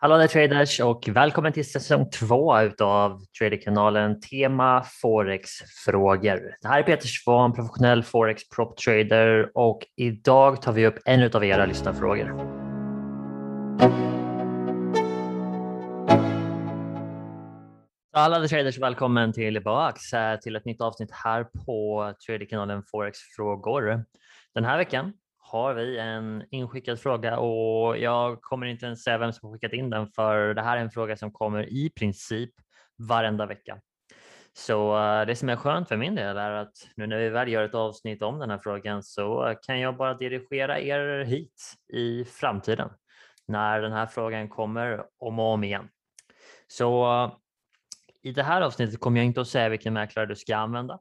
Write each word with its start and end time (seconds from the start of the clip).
Hallå 0.00 0.16
där 0.16 0.26
traders 0.26 0.80
och 0.80 1.08
välkommen 1.08 1.52
till 1.52 1.70
säsong 1.70 2.10
två 2.10 2.60
utav 2.60 3.20
Traderkanalen 3.38 4.20
Tema 4.20 4.84
Forex-frågor. 5.02 6.56
Det 6.62 6.68
här 6.68 6.78
är 6.78 6.82
Peter 6.82 7.06
Svahn, 7.06 7.52
professionell 7.52 8.02
Forex 8.02 8.48
prop 8.48 8.76
trader 8.76 9.50
och 9.54 9.86
idag 9.96 10.62
tar 10.62 10.72
vi 10.72 10.86
upp 10.86 10.98
en 11.04 11.30
av 11.32 11.44
era 11.44 11.66
lyssnarfrågor. 11.66 12.28
Alla 18.12 18.48
traders, 18.48 18.78
välkommen 18.78 19.32
tillbaks 19.32 20.12
eh, 20.12 20.38
till 20.38 20.56
ett 20.56 20.64
nytt 20.64 20.80
avsnitt 20.80 21.10
här 21.12 21.44
på 21.44 22.12
Traderkanalen 22.26 22.82
Forex-frågor. 22.82 24.04
Den 24.54 24.64
här 24.64 24.78
veckan 24.78 25.12
har 25.50 25.74
vi 25.74 25.98
en 25.98 26.44
inskickad 26.50 27.00
fråga 27.00 27.38
och 27.38 27.98
jag 27.98 28.42
kommer 28.42 28.66
inte 28.66 28.86
ens 28.86 29.02
säga 29.02 29.18
vem 29.18 29.32
som 29.32 29.48
har 29.48 29.56
skickat 29.56 29.72
in 29.72 29.90
den 29.90 30.06
för 30.06 30.54
det 30.54 30.62
här 30.62 30.76
är 30.76 30.80
en 30.80 30.90
fråga 30.90 31.16
som 31.16 31.32
kommer 31.32 31.72
i 31.72 31.90
princip 31.90 32.50
varenda 32.96 33.46
vecka. 33.46 33.80
Så 34.52 34.98
eh, 34.98 35.26
det 35.26 35.36
som 35.36 35.48
är 35.48 35.56
skönt 35.56 35.88
för 35.88 35.96
min 35.96 36.14
del 36.14 36.36
är 36.36 36.50
att 36.50 36.72
nu 36.96 37.06
när 37.06 37.18
vi 37.18 37.28
väl 37.28 37.48
gör 37.48 37.64
ett 37.64 37.74
avsnitt 37.74 38.22
om 38.22 38.38
den 38.38 38.50
här 38.50 38.58
frågan 38.58 39.02
så 39.02 39.54
kan 39.62 39.80
jag 39.80 39.96
bara 39.96 40.14
dirigera 40.14 40.80
er 40.80 41.24
hit 41.24 41.74
i 41.92 42.24
framtiden 42.24 42.90
när 43.46 43.80
den 43.80 43.92
här 43.92 44.06
frågan 44.06 44.48
kommer 44.48 45.04
om 45.18 45.38
och 45.38 45.52
om 45.52 45.64
igen. 45.64 45.88
Så 46.66 47.22
eh, 47.24 47.32
i 48.22 48.32
det 48.32 48.42
här 48.42 48.60
avsnittet 48.60 49.00
kommer 49.00 49.20
jag 49.20 49.26
inte 49.26 49.40
att 49.40 49.48
säga 49.48 49.68
vilken 49.68 49.94
mäklare 49.94 50.26
du 50.26 50.36
ska 50.36 50.56
använda. 50.56 50.98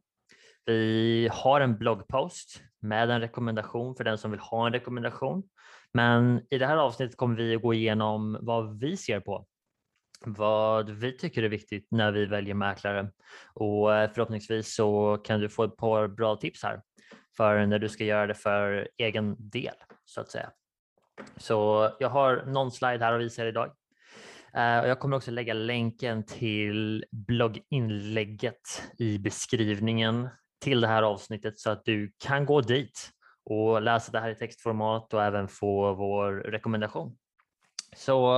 Vi 0.65 1.29
har 1.31 1.61
en 1.61 1.77
bloggpost 1.77 2.61
med 2.81 3.09
en 3.09 3.21
rekommendation 3.21 3.95
för 3.95 4.03
den 4.03 4.17
som 4.17 4.31
vill 4.31 4.39
ha 4.39 4.67
en 4.67 4.73
rekommendation. 4.73 5.43
Men 5.93 6.41
i 6.49 6.57
det 6.57 6.67
här 6.67 6.77
avsnittet 6.77 7.17
kommer 7.17 7.35
vi 7.35 7.55
att 7.55 7.61
gå 7.61 7.73
igenom 7.73 8.37
vad 8.41 8.79
vi 8.79 8.97
ser 8.97 9.19
på, 9.19 9.45
vad 10.25 10.89
vi 10.89 11.17
tycker 11.17 11.43
är 11.43 11.49
viktigt 11.49 11.87
när 11.91 12.11
vi 12.11 12.25
väljer 12.25 12.53
mäklare 12.53 13.11
och 13.53 13.95
eh, 13.95 14.11
förhoppningsvis 14.11 14.75
så 14.75 15.17
kan 15.17 15.39
du 15.39 15.49
få 15.49 15.63
ett 15.63 15.77
par 15.77 16.07
bra 16.07 16.35
tips 16.35 16.63
här 16.63 16.81
för 17.37 17.65
när 17.65 17.79
du 17.79 17.89
ska 17.89 18.03
göra 18.03 18.27
det 18.27 18.35
för 18.35 18.89
egen 18.97 19.35
del 19.39 19.75
så 20.05 20.21
att 20.21 20.31
säga. 20.31 20.51
Så 21.37 21.89
jag 21.99 22.09
har 22.09 22.45
någon 22.45 22.71
slide 22.71 23.05
här 23.05 23.13
att 23.13 23.21
visa 23.21 23.41
er 23.41 23.45
idag. 23.45 23.71
Eh, 24.53 24.79
och 24.79 24.87
jag 24.87 24.99
kommer 24.99 25.17
också 25.17 25.31
lägga 25.31 25.53
länken 25.53 26.25
till 26.25 27.05
blogginlägget 27.11 28.83
i 28.97 29.19
beskrivningen 29.19 30.29
till 30.59 30.81
det 30.81 30.87
här 30.87 31.03
avsnittet 31.03 31.59
så 31.59 31.69
att 31.69 31.85
du 31.85 32.11
kan 32.17 32.45
gå 32.45 32.61
dit 32.61 33.11
och 33.45 33.81
läsa 33.81 34.11
det 34.11 34.19
här 34.19 34.29
i 34.29 34.35
textformat 34.35 35.13
och 35.13 35.23
även 35.23 35.47
få 35.47 35.93
vår 35.93 36.31
rekommendation. 36.33 37.17
Så 37.95 38.37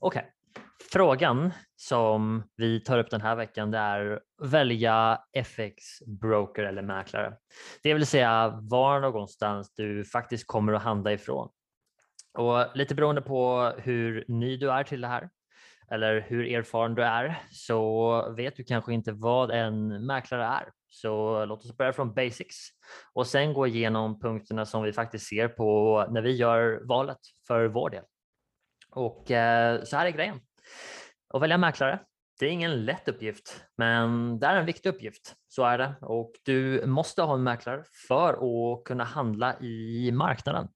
okej, 0.00 0.20
okay. 0.20 0.62
frågan 0.92 1.52
som 1.76 2.42
vi 2.56 2.80
tar 2.80 2.98
upp 2.98 3.10
den 3.10 3.20
här 3.20 3.36
veckan 3.36 3.70
det 3.70 3.78
är 3.78 4.20
välja 4.42 5.18
FX 5.32 5.84
broker 6.20 6.62
eller 6.62 6.82
mäklare. 6.82 7.36
Det 7.82 7.94
vill 7.94 8.06
säga 8.06 8.58
var 8.62 9.00
någonstans 9.00 9.74
du 9.74 10.04
faktiskt 10.04 10.46
kommer 10.46 10.72
att 10.72 10.82
handla 10.82 11.12
ifrån. 11.12 11.48
Och 12.38 12.76
lite 12.76 12.94
beroende 12.94 13.22
på 13.22 13.72
hur 13.78 14.24
ny 14.28 14.56
du 14.56 14.70
är 14.70 14.84
till 14.84 15.00
det 15.00 15.08
här 15.08 15.30
eller 15.90 16.20
hur 16.20 16.46
erfaren 16.46 16.94
du 16.94 17.02
är 17.02 17.42
så 17.50 18.34
vet 18.36 18.56
du 18.56 18.64
kanske 18.64 18.92
inte 18.92 19.12
vad 19.12 19.50
en 19.50 20.06
mäklare 20.06 20.44
är. 20.44 20.70
Så 20.96 21.44
låt 21.44 21.64
oss 21.64 21.76
börja 21.76 21.92
från 21.92 22.14
basics 22.14 22.56
och 23.12 23.26
sen 23.26 23.54
gå 23.54 23.66
igenom 23.66 24.20
punkterna 24.20 24.66
som 24.66 24.82
vi 24.82 24.92
faktiskt 24.92 25.28
ser 25.28 25.48
på 25.48 26.06
när 26.10 26.22
vi 26.22 26.36
gör 26.36 26.80
valet 26.84 27.18
för 27.46 27.68
vår 27.68 27.90
del. 27.90 28.04
Och 28.90 29.30
eh, 29.30 29.82
så 29.82 29.96
här 29.96 30.06
är 30.06 30.10
grejen. 30.10 30.40
Att 31.34 31.42
välja 31.42 31.58
mäklare, 31.58 32.00
det 32.40 32.46
är 32.46 32.50
ingen 32.50 32.84
lätt 32.84 33.08
uppgift, 33.08 33.64
men 33.76 34.38
det 34.38 34.46
är 34.46 34.56
en 34.56 34.66
viktig 34.66 34.90
uppgift. 34.90 35.34
Så 35.48 35.64
är 35.64 35.78
det 35.78 35.94
och 36.00 36.32
du 36.42 36.86
måste 36.86 37.22
ha 37.22 37.34
en 37.34 37.42
mäklare 37.42 37.84
för 38.08 38.32
att 38.32 38.84
kunna 38.84 39.04
handla 39.04 39.60
i 39.60 40.10
marknaden. 40.12 40.68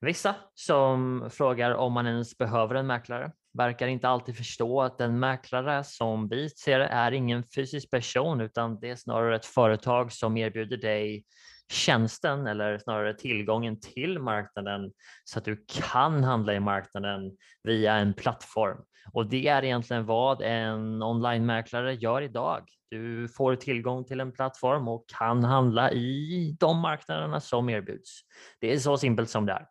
Vissa 0.00 0.34
som 0.54 1.28
frågar 1.32 1.70
om 1.70 1.92
man 1.92 2.06
ens 2.06 2.38
behöver 2.38 2.74
en 2.74 2.86
mäklare 2.86 3.32
verkar 3.54 3.86
inte 3.86 4.08
alltid 4.08 4.36
förstå 4.36 4.82
att 4.82 5.00
en 5.00 5.18
mäklare 5.18 5.84
som 5.84 6.28
vi 6.28 6.50
ser 6.50 6.78
det 6.78 6.86
är 6.86 7.12
ingen 7.12 7.44
fysisk 7.54 7.90
person 7.90 8.40
utan 8.40 8.80
det 8.80 8.90
är 8.90 8.96
snarare 8.96 9.36
ett 9.36 9.46
företag 9.46 10.12
som 10.12 10.36
erbjuder 10.36 10.76
dig 10.76 11.24
tjänsten 11.72 12.46
eller 12.46 12.78
snarare 12.78 13.14
tillgången 13.14 13.80
till 13.80 14.18
marknaden 14.18 14.92
så 15.24 15.38
att 15.38 15.44
du 15.44 15.64
kan 15.68 16.24
handla 16.24 16.54
i 16.54 16.60
marknaden 16.60 17.36
via 17.62 17.94
en 17.94 18.14
plattform. 18.14 18.84
Och 19.12 19.26
det 19.26 19.48
är 19.48 19.64
egentligen 19.64 20.06
vad 20.06 20.42
en 20.42 21.02
online-mäklare 21.02 21.94
gör 21.94 22.22
idag. 22.22 22.68
Du 22.90 23.28
får 23.28 23.56
tillgång 23.56 24.04
till 24.04 24.20
en 24.20 24.32
plattform 24.32 24.88
och 24.88 25.04
kan 25.18 25.44
handla 25.44 25.92
i 25.92 26.56
de 26.60 26.78
marknaderna 26.78 27.40
som 27.40 27.68
erbjuds. 27.68 28.20
Det 28.60 28.72
är 28.72 28.78
så 28.78 28.98
simpelt 28.98 29.30
som 29.30 29.46
det 29.46 29.52
är. 29.52 29.66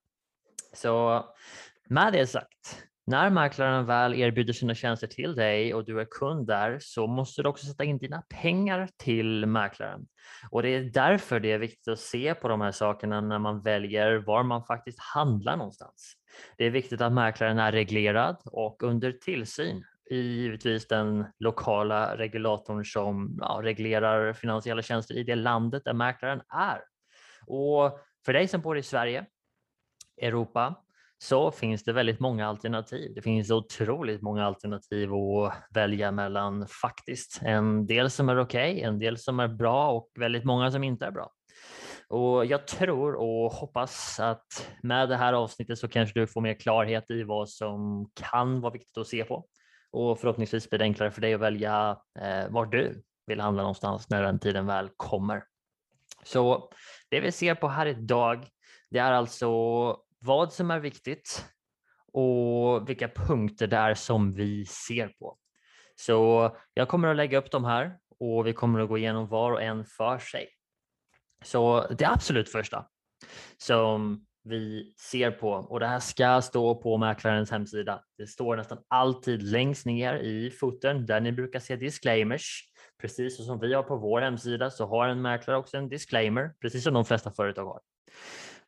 Så 0.73 1.25
med 1.89 2.13
det 2.13 2.27
sagt, 2.27 2.85
när 3.05 3.29
mäklaren 3.29 3.85
väl 3.85 4.13
erbjuder 4.13 4.53
sina 4.53 4.75
tjänster 4.75 5.07
till 5.07 5.35
dig 5.35 5.73
och 5.73 5.85
du 5.85 6.01
är 6.01 6.05
kund 6.05 6.47
där 6.47 6.77
så 6.81 7.07
måste 7.07 7.41
du 7.41 7.49
också 7.49 7.65
sätta 7.65 7.83
in 7.83 7.97
dina 7.97 8.23
pengar 8.41 8.89
till 8.97 9.45
mäklaren. 9.45 10.05
Och 10.49 10.63
det 10.63 10.69
är 10.69 10.81
därför 10.81 11.39
det 11.39 11.51
är 11.51 11.57
viktigt 11.57 11.87
att 11.87 11.99
se 11.99 12.33
på 12.33 12.47
de 12.47 12.61
här 12.61 12.71
sakerna 12.71 13.21
när 13.21 13.39
man 13.39 13.61
väljer 13.61 14.15
var 14.17 14.43
man 14.43 14.65
faktiskt 14.65 14.99
handlar 14.99 15.57
någonstans. 15.57 16.13
Det 16.57 16.65
är 16.65 16.69
viktigt 16.69 17.01
att 17.01 17.13
mäklaren 17.13 17.59
är 17.59 17.71
reglerad 17.71 18.37
och 18.45 18.83
under 18.83 19.11
tillsyn 19.11 19.83
i 20.11 20.17
givetvis 20.17 20.87
den 20.87 21.25
lokala 21.39 22.17
regulatorn 22.17 22.85
som 22.85 23.37
ja, 23.41 23.59
reglerar 23.63 24.33
finansiella 24.33 24.81
tjänster 24.81 25.17
i 25.17 25.23
det 25.23 25.35
landet 25.35 25.83
där 25.85 25.93
mäklaren 25.93 26.41
är. 26.49 26.81
Och 27.47 27.99
för 28.25 28.33
dig 28.33 28.47
som 28.47 28.61
bor 28.61 28.77
i 28.77 28.83
Sverige, 28.83 29.25
Europa, 30.21 30.75
så 31.21 31.51
finns 31.51 31.83
det 31.83 31.93
väldigt 31.93 32.19
många 32.19 32.47
alternativ. 32.47 33.11
Det 33.15 33.21
finns 33.21 33.51
otroligt 33.51 34.21
många 34.21 34.45
alternativ 34.45 35.09
att 35.13 35.53
välja 35.73 36.11
mellan 36.11 36.67
faktiskt. 36.67 37.39
En 37.41 37.85
del 37.85 38.09
som 38.09 38.29
är 38.29 38.39
okej, 38.39 38.71
okay, 38.71 38.83
en 38.83 38.99
del 38.99 39.17
som 39.17 39.39
är 39.39 39.47
bra 39.47 39.91
och 39.91 40.09
väldigt 40.19 40.43
många 40.43 40.71
som 40.71 40.83
inte 40.83 41.05
är 41.05 41.11
bra. 41.11 41.31
Och 42.07 42.45
jag 42.45 42.67
tror 42.67 43.13
och 43.13 43.51
hoppas 43.51 44.19
att 44.19 44.71
med 44.83 45.09
det 45.09 45.15
här 45.15 45.33
avsnittet 45.33 45.79
så 45.79 45.87
kanske 45.87 46.19
du 46.19 46.27
får 46.27 46.41
mer 46.41 46.53
klarhet 46.53 47.11
i 47.11 47.23
vad 47.23 47.49
som 47.49 48.09
kan 48.13 48.61
vara 48.61 48.73
viktigt 48.73 48.97
att 48.97 49.07
se 49.07 49.23
på 49.23 49.45
och 49.91 50.19
förhoppningsvis 50.19 50.69
blir 50.69 50.79
det 50.79 50.85
enklare 50.85 51.11
för 51.11 51.21
dig 51.21 51.33
att 51.33 51.41
välja 51.41 51.97
eh, 52.19 52.49
var 52.49 52.65
du 52.65 53.03
vill 53.27 53.39
handla 53.39 53.61
någonstans 53.61 54.09
när 54.09 54.23
den 54.23 54.39
tiden 54.39 54.65
väl 54.65 54.89
kommer. 54.97 55.43
Så 56.23 56.71
det 57.09 57.19
vi 57.19 57.31
ser 57.31 57.55
på 57.55 57.67
här 57.67 57.85
idag, 57.85 58.47
det 58.89 58.99
är 58.99 59.11
alltså 59.11 59.47
vad 60.21 60.53
som 60.53 60.71
är 60.71 60.79
viktigt 60.79 61.45
och 62.13 62.89
vilka 62.89 63.07
punkter 63.07 63.67
det 63.67 63.77
är 63.77 63.93
som 63.93 64.31
vi 64.31 64.65
ser 64.65 65.07
på. 65.07 65.37
Så 65.95 66.49
jag 66.73 66.87
kommer 66.87 67.07
att 67.07 67.15
lägga 67.15 67.37
upp 67.37 67.51
de 67.51 67.65
här 67.65 67.97
och 68.19 68.47
vi 68.47 68.53
kommer 68.53 68.79
att 68.79 68.89
gå 68.89 68.97
igenom 68.97 69.27
var 69.27 69.51
och 69.51 69.61
en 69.61 69.85
för 69.85 70.19
sig. 70.19 70.47
Så 71.43 71.87
det 71.87 72.05
absolut 72.05 72.49
första 72.49 72.85
som 73.57 74.25
vi 74.43 74.93
ser 74.97 75.31
på 75.31 75.49
och 75.49 75.79
det 75.79 75.87
här 75.87 75.99
ska 75.99 76.41
stå 76.41 76.75
på 76.75 76.97
mäklarens 76.97 77.51
hemsida. 77.51 78.03
Det 78.17 78.27
står 78.27 78.55
nästan 78.57 78.77
alltid 78.87 79.43
längst 79.43 79.85
ner 79.85 80.15
i 80.15 80.51
foten 80.51 81.05
där 81.05 81.19
ni 81.19 81.31
brukar 81.31 81.59
se 81.59 81.75
disclaimers. 81.75 82.63
Precis 83.01 83.45
som 83.45 83.59
vi 83.59 83.73
har 83.73 83.83
på 83.83 83.97
vår 83.97 84.21
hemsida 84.21 84.69
så 84.69 84.85
har 84.85 85.07
en 85.07 85.21
mäklare 85.21 85.57
också 85.57 85.77
en 85.77 85.89
disclaimer, 85.89 86.53
precis 86.61 86.83
som 86.83 86.93
de 86.93 87.05
flesta 87.05 87.31
företag 87.31 87.65
har. 87.65 87.81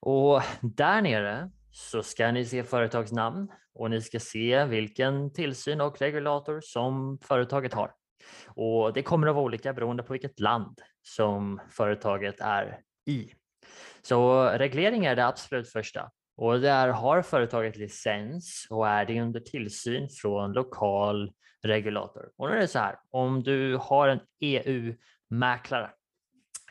Och 0.06 0.41
där 0.62 1.02
nere 1.02 1.50
så 1.72 2.03
ska 2.03 2.31
ni 2.31 2.46
se 2.46 2.64
företagsnamn 2.64 3.52
och 3.74 3.90
ni 3.90 4.02
ska 4.02 4.19
se 4.19 4.66
vilken 4.66 5.34
tillsyn 5.34 5.82
och 5.82 6.02
regulator 6.02 6.59
som 6.64 7.20
företaget 7.22 7.73
har. 7.73 7.91
Och 8.47 8.94
det 8.94 9.03
kommer 9.03 9.28
att 9.28 9.35
vara 9.35 9.46
olika 9.46 9.73
beroende 9.73 10.03
på 10.03 10.14
vilket 10.14 10.40
land 10.40 10.82
som 11.02 11.61
företaget 11.70 12.41
är 12.41 12.79
i. 13.05 13.34
Så 14.02 14.44
reglering 14.50 15.05
är 15.05 15.16
det 15.16 15.26
absolut 15.26 15.70
första 15.70 16.11
och 16.38 16.59
där 16.59 16.88
har 16.88 17.22
företaget 17.22 17.78
licens 17.78 18.67
och 18.70 18.88
är 18.88 19.06
det 19.06 19.22
under 19.22 19.40
tillsyn 19.40 20.09
från 20.09 20.53
lokal 20.53 21.34
regulator. 21.64 22.29
Och 22.38 22.49
nu 22.49 22.56
är 22.56 22.59
det 22.59 22.67
så 22.67 22.79
här, 22.79 22.96
om 23.11 23.44
du 23.44 23.78
har 23.78 24.08
en 24.08 24.20
EU-mäklare 24.40 25.90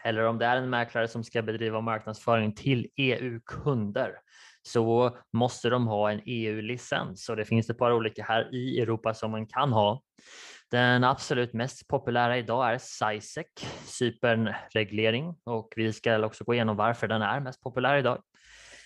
eller 0.05 0.25
om 0.25 0.39
det 0.39 0.47
är 0.47 0.57
en 0.57 0.71
mäklare 0.71 1.09
som 1.09 1.25
ska 1.25 1.43
bedriva 1.43 1.81
marknadsföring 1.81 2.55
till 2.55 2.87
EU-kunder 2.97 4.13
så 4.63 5.17
måste 5.33 5.71
de 5.71 5.87
ha 5.87 6.11
en 6.11 6.21
EU-licens 6.27 7.29
och 7.29 7.37
det 7.37 7.45
finns 7.45 7.71
ett 7.71 7.79
par 7.79 7.93
olika 7.93 8.25
här 8.25 8.55
i 8.55 8.81
Europa 8.81 9.15
som 9.15 9.31
man 9.31 9.47
kan 9.47 9.73
ha. 9.73 10.03
Den 10.71 11.05
absolut 11.05 11.53
mest 11.53 11.89
populära 11.89 12.39
idag 12.39 12.73
är 12.73 12.79
SISEC, 12.79 13.47
Cypernreglering 13.85 15.35
och 15.45 15.73
vi 15.77 15.93
ska 15.93 16.25
också 16.27 16.45
gå 16.45 16.55
igenom 16.55 16.77
varför 16.77 17.09
den 17.09 17.23
är 17.23 17.41
mest 17.41 17.63
populär 17.63 17.97
idag. 17.97 18.23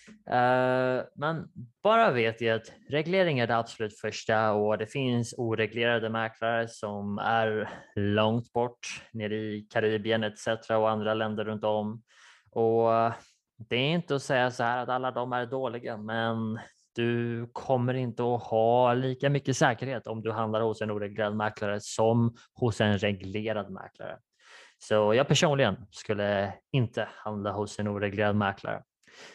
Eh, 0.08 1.04
men 1.14 1.48
bara 1.82 2.10
vet 2.10 2.40
jag 2.40 2.56
att 2.56 2.72
reglering 2.90 3.38
är 3.38 3.46
det 3.46 3.56
absolut 3.56 3.98
första 3.98 4.52
och 4.52 4.78
det 4.78 4.86
finns 4.86 5.34
oreglerade 5.38 6.08
mäklare 6.08 6.68
som 6.68 7.18
är 7.18 7.68
långt 7.94 8.52
bort 8.52 8.78
nere 9.12 9.34
i 9.34 9.66
Karibien 9.70 10.24
etc. 10.24 10.46
och 10.70 10.90
andra 10.90 11.14
länder 11.14 11.44
runt 11.44 11.64
om. 11.64 12.02
Och 12.50 12.94
eh, 12.94 13.12
det 13.68 13.76
är 13.76 13.90
inte 13.90 14.16
att 14.16 14.22
säga 14.22 14.50
så 14.50 14.62
här 14.62 14.78
att 14.78 14.88
alla 14.88 15.10
de 15.10 15.32
är 15.32 15.46
dåliga, 15.46 15.96
men 15.96 16.58
du 16.94 17.46
kommer 17.52 17.94
inte 17.94 18.22
att 18.22 18.42
ha 18.42 18.94
lika 18.94 19.30
mycket 19.30 19.56
säkerhet 19.56 20.06
om 20.06 20.22
du 20.22 20.32
handlar 20.32 20.60
hos 20.60 20.82
en 20.82 20.90
oreglerad 20.90 21.36
mäklare 21.36 21.80
som 21.80 22.36
hos 22.54 22.80
en 22.80 22.98
reglerad 22.98 23.70
mäklare. 23.70 24.18
Så 24.78 25.14
jag 25.14 25.28
personligen 25.28 25.76
skulle 25.90 26.54
inte 26.72 27.08
handla 27.12 27.52
hos 27.52 27.78
en 27.78 27.88
oreglerad 27.88 28.36
mäklare. 28.36 28.82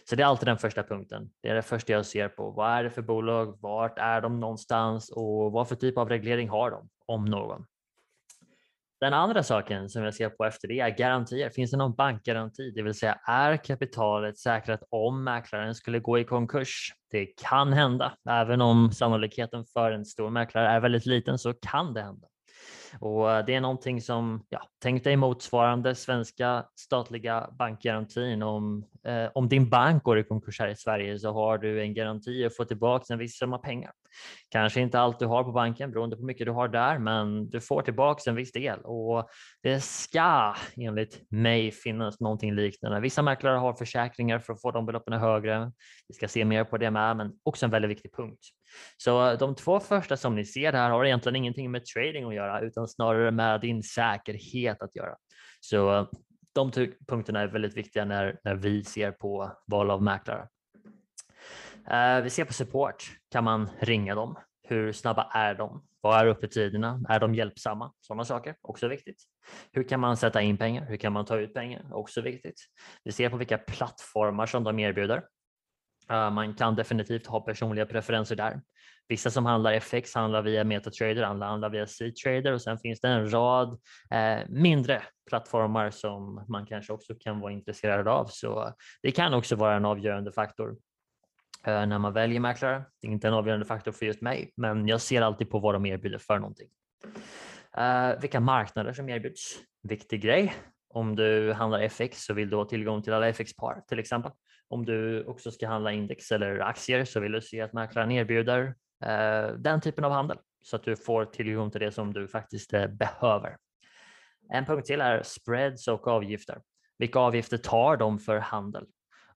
Så 0.10 0.16
det 0.16 0.24
är 0.24 0.28
alltid 0.28 0.48
den 0.48 0.57
första 0.57 0.83
punkten. 0.83 1.30
Det 1.42 1.50
är 1.50 1.56
det 1.56 1.62
första 1.62 1.94
jag 1.94 2.06
ser 2.06 2.30
på. 2.30 2.51
Vad 2.51 2.72
är 2.72 2.83
det 2.83 2.89
för 2.89 3.01
bolag? 3.01 3.57
Vart 3.62 4.00
är 4.00 4.22
de 4.22 4.39
någonstans 4.39 5.10
och 5.10 5.51
vad 5.51 5.68
för 5.68 5.75
typ 5.75 5.98
av 5.98 6.10
reglering 6.10 6.50
har 6.50 6.72
de 6.72 6.89
om 7.06 7.25
någon? 7.25 7.66
Den 9.00 9.13
andra 9.13 9.44
saken 9.44 9.89
som 9.89 10.04
jag 10.04 10.13
ser 10.13 10.30
på 10.30 10.45
efter 10.45 10.68
det 10.68 10.80
är 10.80 10.89
garantier. 10.89 11.50
Finns 11.50 11.72
det 11.72 11.78
någon 11.78 11.95
bankgaranti? 11.95 12.72
Det 12.72 12.81
vill 12.81 12.94
säga 12.94 13.19
är 13.28 13.57
kapitalet 13.57 14.38
säkrat 14.38 14.83
om 14.89 15.24
mäklaren 15.24 15.75
skulle 15.75 16.00
gå 16.00 16.19
i 16.19 16.24
konkurs? 16.24 16.94
Det 17.12 17.25
kan 17.25 17.74
hända, 17.74 18.13
även 18.30 18.62
om 18.62 18.92
sannolikheten 18.92 19.66
för 19.66 19.92
en 19.92 20.06
stor 20.06 20.30
mäklare 20.30 20.68
är 20.68 20.80
väldigt 20.80 21.06
liten 21.06 21.38
så 21.38 21.54
kan 21.54 21.94
det 21.94 22.01
hända. 22.01 22.28
Och 23.00 23.45
det 23.45 23.56
är 23.56 23.62
någonting 23.62 24.01
som, 24.01 24.45
ja, 24.50 24.62
tänk 24.81 25.04
dig 25.04 25.16
motsvarande 25.16 25.95
svenska 25.95 26.66
statliga 26.75 27.50
bankgarantin. 27.51 28.44
Om, 28.44 28.86
eh, 29.06 29.30
om 29.33 29.50
din 29.50 29.69
bank 29.69 30.03
går 30.03 30.19
i 30.19 30.24
konkurs 30.24 30.59
här 30.59 30.68
i 30.68 30.75
Sverige 30.75 31.19
så 31.19 31.31
har 31.31 31.57
du 31.57 31.81
en 31.81 31.94
garanti 31.94 32.45
att 32.45 32.56
få 32.56 32.65
tillbaka 32.65 33.13
en 33.13 33.19
viss 33.19 33.38
summa 33.38 33.57
pengar. 33.57 33.92
Kanske 34.50 34.81
inte 34.81 35.00
allt 35.00 35.19
du 35.19 35.25
har 35.25 35.44
på 35.44 35.51
banken 35.51 35.92
beroende 35.92 36.15
på 36.15 36.19
hur 36.19 36.27
mycket 36.27 36.45
du 36.45 36.51
har 36.51 36.68
där, 36.68 36.98
men 36.98 37.50
du 37.50 37.62
får 37.62 37.81
tillbaka 37.81 38.30
en 38.30 38.36
viss 38.36 38.51
del 38.51 38.80
och 38.83 39.30
det 39.63 39.83
ska 39.83 40.56
enligt 40.77 41.31
mig 41.31 41.71
finnas 41.71 42.19
någonting 42.19 42.56
liknande. 42.56 43.00
Vissa 43.00 43.21
mäklare 43.21 43.57
har 43.57 43.74
försäkringar 43.74 44.39
för 44.39 44.53
att 44.53 44.62
få 44.62 44.71
de 44.71 44.86
beloppen 44.86 45.13
högre. 45.13 45.71
Vi 46.07 46.13
ska 46.13 46.27
se 46.27 46.45
mer 46.45 46.63
på 46.63 46.77
det 46.77 46.92
med, 46.92 47.18
men 47.18 47.31
också 47.44 47.65
en 47.65 47.71
väldigt 47.71 47.92
viktig 47.92 48.15
punkt. 48.15 48.39
Så 48.97 49.36
de 49.36 49.56
två 49.56 49.80
första 49.80 50.18
som 50.18 50.36
ni 50.36 50.45
ser 50.45 50.74
här 50.74 50.89
har 50.89 51.06
egentligen 51.06 51.36
ingenting 51.36 51.71
med 51.71 51.86
trading 51.86 52.25
att 52.25 52.36
göra 52.36 52.62
utan 52.62 52.88
snarare 52.88 53.31
med 53.31 53.62
din 53.62 53.83
säkerhet 53.83 54.81
att 54.81 54.95
göra. 54.95 55.15
Så 55.59 56.07
de 56.53 56.71
punkterna 57.07 57.39
är 57.39 57.48
väldigt 57.48 57.77
viktiga 57.77 58.06
när, 58.06 58.39
när 58.44 58.56
vi 58.56 58.83
ser 58.83 59.12
på 59.12 59.51
val 59.68 59.92
av 59.92 60.03
mäklare. 60.03 60.48
Eh, 61.89 62.21
vi 62.21 62.30
ser 62.30 62.45
på 62.45 62.53
support. 62.53 63.12
Kan 63.31 63.44
man 63.44 63.69
ringa 63.80 64.15
dem? 64.15 64.36
Hur 64.63 64.92
snabba 64.92 65.31
är 65.33 65.56
de? 65.56 65.83
Vad 66.01 66.19
är 66.19 66.25
öppettiderna? 66.25 67.01
Är 67.09 67.19
de 67.19 67.36
hjälpsamma? 67.36 67.94
Sådana 68.00 68.25
saker, 68.25 68.56
också 68.62 68.88
viktigt. 68.88 69.24
Hur 69.71 69.83
kan 69.83 70.00
man 70.00 70.18
sätta 70.18 70.42
in 70.42 70.57
pengar? 70.57 70.86
Hur 70.86 70.98
kan 70.98 71.13
man 71.13 71.25
ta 71.25 71.38
ut 71.38 71.53
pengar? 71.53 71.86
Också 71.92 72.21
viktigt. 72.21 72.62
Vi 73.04 73.12
ser 73.12 73.30
på 73.30 73.38
vilka 73.38 73.57
plattformar 73.57 74.45
som 74.45 74.63
de 74.63 74.80
erbjuder. 74.80 75.24
Eh, 76.09 76.31
man 76.31 76.53
kan 76.53 76.75
definitivt 76.75 77.27
ha 77.27 77.42
personliga 77.42 77.86
preferenser 77.86 78.36
där. 78.36 78.62
Vissa 79.07 79.30
som 79.31 79.45
handlar 79.45 79.74
FX 79.74 80.15
handlar 80.15 80.42
via 80.42 80.63
MetaTrader, 80.63 81.24
andra 81.24 81.48
handlar 81.48 81.69
via 81.69 81.88
C-Trader 81.88 82.53
och 82.53 82.62
sen 82.62 82.77
finns 82.77 83.01
det 83.01 83.07
en 83.07 83.33
rad 83.33 83.80
eh, 84.12 84.39
mindre 84.50 85.01
plattformar 85.30 85.89
som 85.89 86.45
man 86.50 86.65
kanske 86.65 86.94
också 86.94 87.15
kan 87.19 87.39
vara 87.39 87.51
intresserad 87.51 88.07
av. 88.07 88.25
Så 88.25 88.74
det 89.01 89.12
kan 89.12 89.33
också 89.33 89.56
vara 89.56 89.75
en 89.75 89.86
avgörande 89.86 90.31
faktor 90.31 90.77
eh, 91.65 91.86
när 91.86 91.98
man 91.98 92.13
väljer 92.13 92.39
mäklare. 92.39 92.83
Det 93.01 93.07
är 93.07 93.12
inte 93.12 93.27
en 93.27 93.33
avgörande 93.33 93.65
faktor 93.65 93.92
för 93.92 94.06
just 94.06 94.21
mig, 94.21 94.54
men 94.56 94.88
jag 94.88 95.01
ser 95.01 95.21
alltid 95.21 95.50
på 95.50 95.59
vad 95.59 95.75
de 95.75 95.86
erbjuder 95.86 96.18
för 96.18 96.39
någonting. 96.39 96.69
Eh, 97.77 98.19
vilka 98.21 98.39
marknader 98.39 98.94
som 98.94 99.09
erbjuds. 99.09 99.59
Viktig 99.83 100.21
grej. 100.21 100.54
Om 100.94 101.16
du 101.16 101.54
handlar 101.54 101.80
FX 101.80 102.24
så 102.24 102.34
vill 102.34 102.50
du 102.50 102.56
ha 102.56 102.66
tillgång 102.66 103.02
till 103.02 103.14
alla 103.14 103.28
FX-par 103.28 103.84
till 103.88 104.00
exempel. 104.00 104.32
Om 104.70 104.86
du 104.86 105.26
också 105.26 105.52
ska 105.52 105.68
handla 105.68 105.92
index 105.92 106.32
eller 106.32 106.60
aktier 106.60 107.06
så 107.06 107.20
vill 107.20 107.32
du 107.32 107.42
se 107.42 107.62
att 107.62 107.74
mäklaren 107.74 108.12
erbjuder 108.12 108.76
eh, 109.06 109.54
den 109.58 109.82
typen 109.82 110.06
av 110.06 110.12
handel 110.12 110.38
så 110.62 110.76
att 110.76 110.84
du 110.84 110.96
får 110.96 111.26
tillgång 111.26 111.72
till 111.72 111.82
det 111.82 111.92
som 111.92 112.14
du 112.14 112.28
faktiskt 112.28 112.74
eh, 112.74 112.88
behöver. 112.88 113.58
En 114.54 114.66
punkt 114.66 114.86
till 114.86 115.02
är 115.02 115.24
spreads 115.24 115.88
och 115.88 116.08
avgifter. 116.08 116.62
Vilka 116.98 117.20
avgifter 117.20 117.58
tar 117.58 117.98
de 117.98 118.20
för 118.20 118.38
handel? 118.38 118.86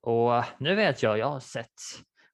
Och 0.00 0.44
nu 0.58 0.74
vet 0.74 1.02
jag, 1.02 1.18
jag 1.18 1.28
har 1.28 1.40
sett 1.40 1.74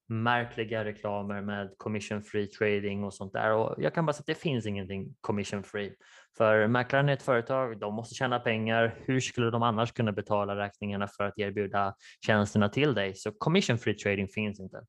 märkliga 0.08 0.84
reklamer 0.84 1.40
med 1.40 1.75
commission 1.76 2.22
free 2.22 2.46
trading 2.46 3.04
och 3.04 3.14
sånt 3.14 3.32
där 3.32 3.52
och 3.52 3.75
jag 3.78 3.94
kan 3.94 4.06
bara 4.06 4.12
säga 4.12 4.20
att 4.20 4.26
det 4.26 4.34
finns 4.34 4.66
ingenting 4.66 5.14
commission 5.20 5.62
free. 5.62 5.94
För 6.37 6.66
mäklaren 6.66 7.08
är 7.08 7.12
ett 7.12 7.22
företag, 7.22 7.78
de 7.81 7.94
måste 7.94 8.14
tjäna 8.14 8.40
pengar. 8.40 8.94
Hur 9.06 9.20
skulle 9.20 9.50
de 9.50 9.62
annars 9.62 9.93
kunna 9.93 10.12
betala 10.12 10.56
räkningarna 10.56 11.08
för 11.08 11.25
att 11.25 11.38
erbjuda 11.38 11.94
tjänsterna 12.26 12.69
till 12.69 12.94
dig? 12.94 13.14
Så 13.14 13.32
commission 13.32 13.78
free 13.78 13.94
trading 13.94 14.28
finns 14.28 14.60
inte. 14.60 14.81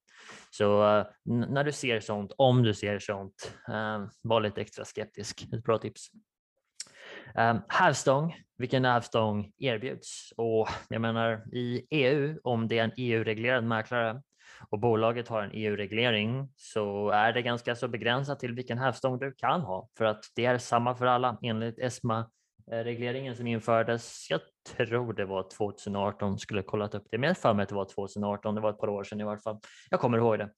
Så 0.51 0.97
uh, 0.97 1.05
när 1.25 1.63
du 1.63 1.71
ser 1.71 1.99
sånt, 1.99 2.31
om 2.37 2.63
du 2.63 2.73
ser 2.73 2.99
sånt, 2.99 3.55
uh, 3.69 4.07
var 4.21 4.41
lite 4.41 4.61
extra 4.61 4.85
skeptisk. 4.85 5.47
Ett 5.53 5.63
bra 5.63 5.77
tips. 5.77 6.09
Um, 7.35 7.61
hävstång, 7.67 8.35
vilken 8.57 8.85
hävstång 8.85 9.51
erbjuds? 9.57 10.33
Och 10.37 10.67
jag 10.89 11.01
menar 11.01 11.55
i 11.55 11.87
EU, 11.89 12.39
om 12.43 12.67
det 12.67 12.79
är 12.79 12.83
en 12.83 12.91
EU-reglerad 12.97 13.63
mäklare 13.63 14.21
och 14.69 14.79
bolaget 14.79 15.27
har 15.27 15.41
en 15.41 15.51
EU-reglering 15.53 16.49
så 16.55 17.09
är 17.09 17.33
det 17.33 17.41
ganska 17.41 17.75
så 17.75 17.87
begränsat 17.87 18.39
till 18.39 18.53
vilken 18.53 18.77
hävstång 18.77 19.19
du 19.19 19.33
kan 19.33 19.61
ha 19.61 19.89
för 19.97 20.05
att 20.05 20.23
det 20.35 20.45
är 20.45 20.57
samma 20.57 20.95
för 20.95 21.05
alla 21.05 21.37
enligt 21.41 21.79
ESMA 21.79 22.29
regleringen 22.71 23.35
som 23.35 23.47
infördes, 23.47 24.27
jag 24.29 24.41
tror 24.77 25.13
det 25.13 25.25
var 25.25 25.49
2018, 25.57 26.39
skulle 26.39 26.63
kollat 26.63 26.95
upp 26.95 27.07
det, 27.11 27.17
men 27.17 27.27
jag 27.27 27.37
för 27.37 27.53
mig 27.53 27.63
att 27.63 27.69
det 27.69 27.75
var 27.75 27.85
2018, 27.85 28.55
det 28.55 28.61
var 28.61 28.69
ett 28.69 28.79
par 28.79 28.89
år 28.89 29.03
sedan 29.03 29.21
i 29.21 29.23
varje 29.23 29.41
fall. 29.41 29.59
Jag 29.89 29.99
kommer 29.99 30.17
ihåg 30.17 30.39
det. 30.39 30.49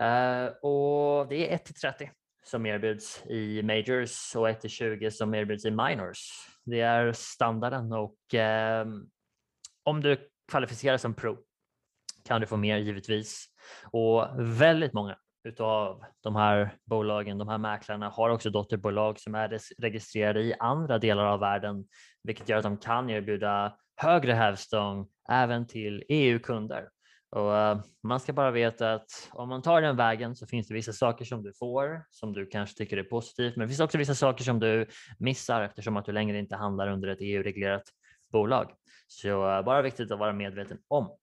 Uh, 0.00 0.52
och 0.62 1.28
det 1.28 1.50
är 1.50 1.54
1 1.54 1.64
till 1.64 1.74
30 1.74 2.10
som 2.44 2.66
erbjuds 2.66 3.22
i 3.26 3.62
majors 3.62 4.36
och 4.36 4.50
1 4.50 4.60
till 4.60 4.70
20 4.70 5.10
som 5.10 5.34
erbjuds 5.34 5.64
i 5.64 5.70
minors. 5.70 6.30
Det 6.64 6.80
är 6.80 7.12
standarden 7.12 7.92
och 7.92 8.34
eh, 8.34 8.86
om 9.82 10.00
du 10.00 10.28
kvalificerar 10.50 10.96
som 10.96 11.14
pro 11.14 11.38
kan 12.24 12.40
du 12.40 12.46
få 12.46 12.56
mer 12.56 12.78
givetvis. 12.78 13.46
Och 13.90 14.28
väldigt 14.38 14.92
många 14.92 15.16
utav 15.44 16.04
de 16.22 16.36
här 16.36 16.74
bolagen, 16.84 17.38
de 17.38 17.48
här 17.48 17.58
mäklarna 17.58 18.08
har 18.08 18.30
också 18.30 18.50
dotterbolag 18.50 19.20
som 19.20 19.34
är 19.34 19.58
registrerade 19.78 20.40
i 20.40 20.54
andra 20.58 20.98
delar 20.98 21.24
av 21.24 21.40
världen, 21.40 21.84
vilket 22.22 22.48
gör 22.48 22.56
att 22.56 22.62
de 22.62 22.76
kan 22.76 23.10
erbjuda 23.10 23.76
högre 23.96 24.32
hävstång 24.32 25.08
även 25.28 25.66
till 25.66 26.04
EU-kunder. 26.08 26.88
Och 27.30 27.56
eh, 27.56 27.80
man 28.02 28.20
ska 28.20 28.32
bara 28.32 28.50
veta 28.50 28.92
att 28.94 29.30
om 29.32 29.48
man 29.48 29.62
tar 29.62 29.80
den 29.80 29.96
vägen 29.96 30.36
så 30.36 30.46
finns 30.46 30.68
det 30.68 30.74
vissa 30.74 30.92
saker 30.92 31.24
som 31.24 31.42
du 31.42 31.52
får 31.52 32.04
som 32.10 32.32
du 32.32 32.46
kanske 32.46 32.76
tycker 32.76 32.96
är 32.96 33.02
positivt, 33.02 33.56
men 33.56 33.66
det 33.66 33.68
finns 33.68 33.80
också 33.80 33.98
vissa 33.98 34.14
saker 34.14 34.44
som 34.44 34.60
du 34.60 34.86
missar 35.18 35.62
eftersom 35.62 35.96
att 35.96 36.04
du 36.04 36.12
längre 36.12 36.38
inte 36.38 36.56
handlar 36.56 36.88
under 36.88 37.08
ett 37.08 37.18
EU-reglerat 37.20 37.82
bolag. 38.32 38.72
Så 39.06 39.50
eh, 39.50 39.62
bara 39.62 39.82
viktigt 39.82 40.10
att 40.10 40.18
vara 40.18 40.32
medveten 40.32 40.78
om. 40.88 41.16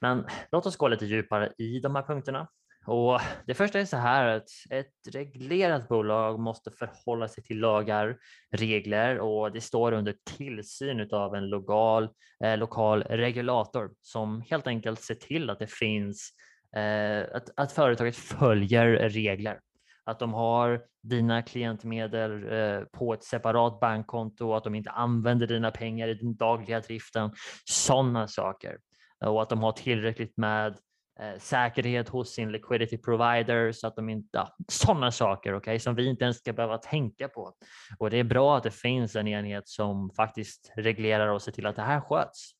Men 0.00 0.26
låt 0.52 0.66
oss 0.66 0.76
gå 0.76 0.88
lite 0.88 1.06
djupare 1.06 1.52
i 1.58 1.80
de 1.80 1.94
här 1.94 2.02
punkterna. 2.02 2.48
Och 2.86 3.20
det 3.46 3.54
första 3.54 3.80
är 3.80 3.84
så 3.84 3.96
här 3.96 4.36
att 4.36 4.48
ett 4.70 5.14
reglerat 5.14 5.88
bolag 5.88 6.40
måste 6.40 6.70
förhålla 6.70 7.28
sig 7.28 7.44
till 7.44 7.58
lagar, 7.58 8.16
regler 8.56 9.18
och 9.18 9.52
det 9.52 9.60
står 9.60 9.92
under 9.92 10.14
tillsyn 10.36 11.08
av 11.12 11.34
en 11.34 11.48
lokal, 11.48 12.08
eh, 12.44 12.58
lokal 12.58 13.02
regulator 13.02 13.90
som 14.02 14.42
helt 14.50 14.66
enkelt 14.66 15.00
ser 15.00 15.14
till 15.14 15.50
att 15.50 15.58
det 15.58 15.70
finns 15.70 16.30
eh, 16.76 17.36
att, 17.36 17.50
att 17.56 17.72
företaget 17.72 18.16
följer 18.16 19.08
regler 19.08 19.60
att 20.08 20.18
de 20.18 20.34
har 20.34 20.80
dina 21.02 21.42
klientmedel 21.42 22.52
eh, 22.52 22.80
på 22.84 23.14
ett 23.14 23.24
separat 23.24 23.80
bankkonto, 23.80 24.54
att 24.54 24.64
de 24.64 24.74
inte 24.74 24.90
använder 24.90 25.46
dina 25.46 25.70
pengar 25.70 26.08
i 26.08 26.14
den 26.14 26.36
dagliga 26.36 26.80
driften. 26.80 27.30
Sådana 27.64 28.28
saker 28.28 28.78
Eh, 29.24 29.28
och 29.28 29.42
att 29.42 29.48
de 29.48 29.62
har 29.62 29.72
tillräckligt 29.72 30.36
med 30.36 30.78
eh, 31.20 31.38
säkerhet 31.38 32.08
hos 32.08 32.30
sin 32.30 32.52
liquidity 32.52 32.98
provider 32.98 33.72
så 33.72 33.86
att 33.86 33.96
de 33.96 34.08
inte, 34.08 34.28
ja, 34.32 34.56
sådana 34.68 35.10
saker 35.10 35.54
okay, 35.54 35.78
som 35.78 35.94
vi 35.94 36.06
inte 36.06 36.24
ens 36.24 36.38
ska 36.38 36.52
behöva 36.52 36.78
tänka 36.78 37.28
på. 37.28 37.52
Och 37.98 38.10
det 38.10 38.16
är 38.16 38.24
bra 38.24 38.56
att 38.56 38.62
det 38.62 38.70
finns 38.70 39.16
en 39.16 39.28
enhet 39.28 39.68
som 39.68 40.10
faktiskt 40.10 40.72
reglerar 40.76 41.28
och 41.28 41.42
ser 41.42 41.52
till 41.52 41.66
att 41.66 41.76
det 41.76 41.82
här 41.82 42.00
sköts. 42.00 42.50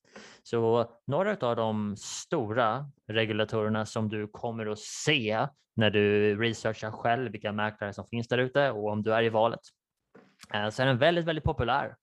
Så 0.43 0.91
några 1.07 1.47
av 1.47 1.55
de 1.55 1.95
stora 1.97 2.91
regulatorerna 3.07 3.85
som 3.85 4.09
du 4.09 4.27
kommer 4.27 4.65
att 4.65 4.79
se 4.79 5.47
när 5.75 5.89
du 5.89 6.35
researchar 6.41 6.91
själv 6.91 7.31
vilka 7.31 7.51
mäklare 7.51 7.93
som 7.93 8.05
finns 8.05 8.27
där 8.27 8.37
ute 8.37 8.71
och 8.71 8.91
om 8.91 9.03
du 9.03 9.13
är 9.13 9.23
i 9.23 9.29
valet 9.29 9.59
eh, 10.53 10.69
så 10.69 10.81
är 10.81 10.85
den 10.85 10.97
väldigt, 10.97 11.25
väldigt 11.25 11.43
populär. 11.43 11.95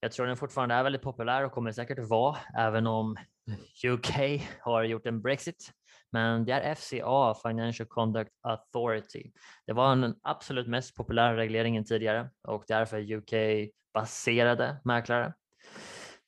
Jag 0.00 0.12
tror 0.12 0.26
den 0.26 0.36
fortfarande 0.36 0.74
är 0.74 0.82
väldigt 0.82 1.02
populär 1.02 1.44
och 1.44 1.52
kommer 1.52 1.72
säkert 1.72 1.98
vara, 1.98 2.36
även 2.58 2.86
om 2.86 3.16
UK 3.84 4.42
har 4.60 4.82
gjort 4.82 5.06
en 5.06 5.22
Brexit, 5.22 5.72
men 6.12 6.44
det 6.44 6.52
är 6.52 6.74
FCA, 6.74 7.34
Financial 7.48 7.88
Conduct 7.88 8.30
Authority. 8.42 9.32
Det 9.66 9.72
var 9.72 9.96
den 9.96 10.14
absolut 10.22 10.68
mest 10.68 10.96
populära 10.96 11.36
regleringen 11.36 11.84
tidigare 11.84 12.30
och 12.48 12.64
därför 12.68 13.12
UK-baserade 13.12 14.76
mäklare. 14.84 15.32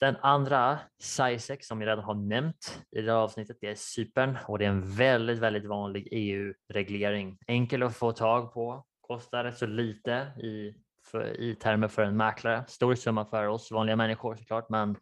Den 0.03 0.17
andra, 0.17 0.79
SISEC, 1.03 1.67
som 1.67 1.81
jag 1.81 1.89
redan 1.89 2.05
har 2.05 2.15
nämnt 2.15 2.83
i 2.97 3.03
det 3.03 3.13
här 3.13 3.19
avsnittet, 3.19 3.57
det 3.61 3.71
är 3.71 3.75
Cypern 3.75 4.39
och 4.47 4.59
det 4.59 4.65
är 4.65 4.69
en 4.69 4.95
väldigt, 4.95 5.39
väldigt 5.39 5.65
vanlig 5.65 6.09
EU-reglering. 6.11 7.39
Enkel 7.47 7.83
att 7.83 7.97
få 7.97 8.13
tag 8.13 8.55
på, 8.55 8.85
kostar 9.01 9.45
rätt 9.45 9.59
så 9.59 9.67
lite 9.67 10.13
i, 10.43 10.75
för, 11.07 11.41
i 11.41 11.55
termer 11.55 11.89
för 11.89 12.03
en 12.03 12.17
mäklare. 12.17 12.65
Stor 12.69 12.95
summa 12.95 13.25
för 13.25 13.47
oss 13.47 13.71
vanliga 13.71 13.97
människor 13.97 14.37
såklart, 14.37 14.69
men 14.69 14.97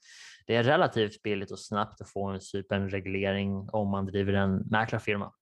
det 0.47 0.57
är 0.57 0.63
relativt 0.63 1.23
billigt 1.23 1.51
och 1.51 1.59
snabbt 1.59 2.01
att 2.01 2.11
få 2.11 2.27
en 2.27 2.41
Cypern-reglering 2.41 3.69
om 3.73 3.89
man 3.89 4.07
driver 4.07 4.33
en 4.33 4.57
mäklarfirma. 4.57 5.33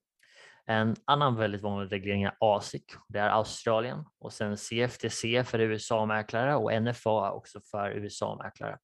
En 0.67 0.97
annan 1.05 1.37
väldigt 1.37 1.63
vanlig 1.63 1.93
reglering 1.93 2.23
är 2.23 2.35
ASIC, 2.41 2.83
det 3.09 3.19
är 3.19 3.29
Australien 3.29 4.05
och 4.19 4.33
sen 4.33 4.57
CFTC 4.57 5.45
för 5.45 5.59
USA-mäklare 5.59 6.55
och 6.55 6.83
NFA 6.83 7.33
också 7.33 7.61
för 7.71 7.91
USA-mäklare. 7.91 8.79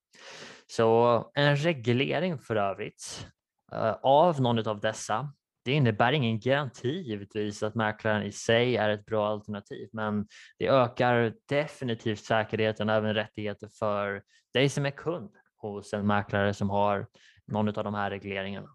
Så 0.67 1.31
en 1.35 1.57
reglering 1.57 2.39
för 2.39 2.57
övrigt 2.57 3.27
eh, 3.73 3.93
av 4.03 4.41
någon 4.41 4.69
av 4.69 4.81
dessa, 4.81 5.33
det 5.65 5.73
innebär 5.73 6.13
ingen 6.13 6.41
garanti 6.41 7.03
givetvis 7.03 7.63
att 7.63 7.75
mäklaren 7.75 8.23
i 8.23 8.33
sig 8.33 8.77
är 8.77 8.91
ett 8.91 9.07
bra 9.07 9.29
alternativ, 9.29 9.89
men 9.93 10.27
det 10.59 10.69
ökar 10.69 11.35
definitivt 11.49 12.25
säkerheten 12.25 12.89
och 12.89 12.95
även 12.95 13.15
rättigheter 13.15 13.69
för 13.79 14.23
dig 14.53 14.69
som 14.69 14.87
är 14.87 14.91
kund 14.91 15.31
hos 15.73 15.95
en 15.95 16.07
mäklare 16.07 16.55
som 16.55 16.71
har 16.71 17.07
någon 17.47 17.69
av 17.69 17.85
de 17.85 17.95
här 17.95 18.11
regleringarna. 18.11 18.69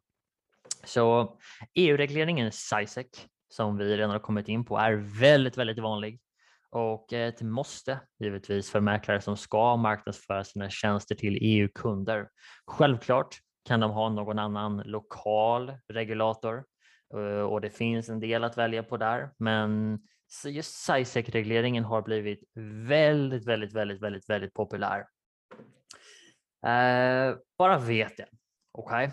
Så 0.83 1.37
EU-regleringen 1.73 2.51
SISEC 2.51 3.07
som 3.49 3.77
vi 3.77 3.97
redan 3.97 4.09
har 4.09 4.19
kommit 4.19 4.47
in 4.47 4.65
på 4.65 4.77
är 4.77 4.93
väldigt, 5.19 5.57
väldigt 5.57 5.79
vanlig 5.79 6.21
och 6.71 7.13
eh, 7.13 7.27
ett 7.27 7.41
måste 7.41 7.99
givetvis 8.19 8.71
för 8.71 8.79
mäklare 8.79 9.21
som 9.21 9.37
ska 9.37 9.75
marknadsföra 9.75 10.43
sina 10.43 10.69
tjänster 10.69 11.15
till 11.15 11.37
EU-kunder. 11.41 12.29
Självklart 12.65 13.35
kan 13.65 13.79
de 13.79 13.91
ha 13.91 14.09
någon 14.09 14.39
annan 14.39 14.77
lokal 14.77 15.73
regulator 15.87 16.63
eh, 17.13 17.41
och 17.41 17.61
det 17.61 17.69
finns 17.69 18.09
en 18.09 18.19
del 18.19 18.43
att 18.43 18.57
välja 18.57 18.83
på 18.83 18.97
där, 18.97 19.29
men 19.37 19.99
just 20.45 20.75
SISEC-regleringen 20.75 21.83
har 21.83 22.01
blivit 22.01 22.43
väldigt, 22.87 23.45
väldigt, 23.45 23.73
väldigt, 23.73 24.01
väldigt, 24.01 24.29
väldigt 24.29 24.53
populär. 24.53 25.05
Eh, 26.65 27.35
bara 27.57 27.77
vet 27.77 28.17
det. 28.17 28.27
Okej, 28.71 29.07
okay? 29.07 29.09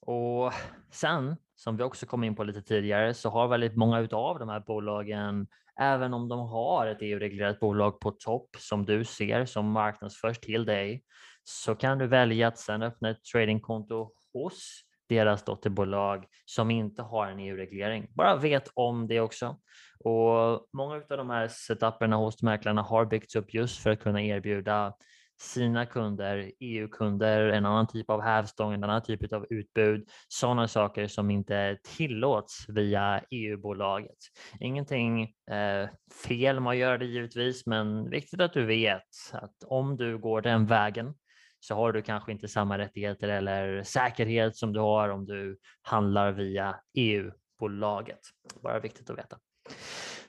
och 0.00 0.52
sen 0.90 1.36
som 1.54 1.76
vi 1.76 1.82
också 1.82 2.06
kom 2.06 2.24
in 2.24 2.36
på 2.36 2.44
lite 2.44 2.62
tidigare 2.62 3.14
så 3.14 3.30
har 3.30 3.48
väldigt 3.48 3.76
många 3.76 4.08
av 4.12 4.38
de 4.38 4.48
här 4.48 4.60
bolagen 4.60 5.46
även 5.80 6.14
om 6.14 6.28
de 6.28 6.38
har 6.38 6.86
ett 6.86 6.98
EU-reglerat 7.00 7.60
bolag 7.60 8.00
på 8.00 8.10
topp 8.10 8.48
som 8.58 8.84
du 8.84 9.04
ser 9.04 9.44
som 9.44 9.70
marknadsförs 9.70 10.38
till 10.38 10.64
dig 10.64 11.04
så 11.44 11.74
kan 11.74 11.98
du 11.98 12.06
välja 12.06 12.48
att 12.48 12.58
sedan 12.58 12.82
öppna 12.82 13.10
ett 13.10 13.24
tradingkonto 13.32 14.10
hos 14.32 14.82
deras 15.08 15.44
dotterbolag 15.44 16.24
som 16.44 16.70
inte 16.70 17.02
har 17.02 17.26
en 17.26 17.40
EU-reglering. 17.40 18.06
Bara 18.14 18.36
vet 18.36 18.70
om 18.74 19.06
det 19.06 19.20
också. 19.20 19.56
Och 20.04 20.68
Många 20.72 20.94
av 20.94 21.16
de 21.16 21.30
här 21.30 21.48
setuperna 21.48 22.16
hos 22.16 22.42
mäklarna 22.42 22.82
har 22.82 23.04
byggts 23.04 23.36
upp 23.36 23.54
just 23.54 23.82
för 23.82 23.90
att 23.90 24.00
kunna 24.00 24.22
erbjuda 24.22 24.94
sina 25.40 25.86
kunder, 25.86 26.52
EU-kunder, 26.60 27.48
en 27.48 27.66
annan 27.66 27.86
typ 27.86 28.10
av 28.10 28.20
hävstång, 28.22 28.72
en 28.72 28.84
annan 28.84 29.02
typ 29.02 29.32
av 29.32 29.46
utbud, 29.50 30.08
sådana 30.28 30.68
saker 30.68 31.06
som 31.06 31.30
inte 31.30 31.78
tillåts 31.96 32.64
via 32.68 33.22
EU-bolaget. 33.30 34.18
Ingenting 34.60 35.22
eh, 35.22 35.88
fel 36.24 36.60
med 36.60 36.70
att 36.70 36.76
göra 36.76 36.98
det 36.98 37.06
givetvis, 37.06 37.66
men 37.66 38.10
viktigt 38.10 38.40
att 38.40 38.52
du 38.52 38.66
vet 38.66 39.02
att 39.32 39.54
om 39.66 39.96
du 39.96 40.18
går 40.18 40.40
den 40.40 40.66
vägen 40.66 41.14
så 41.60 41.74
har 41.74 41.92
du 41.92 42.02
kanske 42.02 42.32
inte 42.32 42.48
samma 42.48 42.78
rättigheter 42.78 43.28
eller 43.28 43.82
säkerhet 43.82 44.56
som 44.56 44.72
du 44.72 44.80
har 44.80 45.08
om 45.08 45.26
du 45.26 45.58
handlar 45.82 46.32
via 46.32 46.76
EU-bolaget. 46.94 48.20
Bara 48.62 48.80
viktigt 48.80 49.10
att 49.10 49.18
veta. 49.18 49.38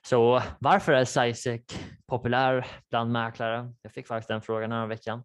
Så 0.06 0.42
varför 0.60 0.94
är 0.94 1.06
SISEC 1.06 1.62
populär 2.08 2.68
bland 2.90 3.12
mäklare? 3.12 3.74
Jag 3.82 3.94
fick 3.94 4.08
faktiskt 4.08 4.28
den 4.28 4.42
frågan 4.42 4.72
här 4.72 4.88
veckan. 4.88 5.24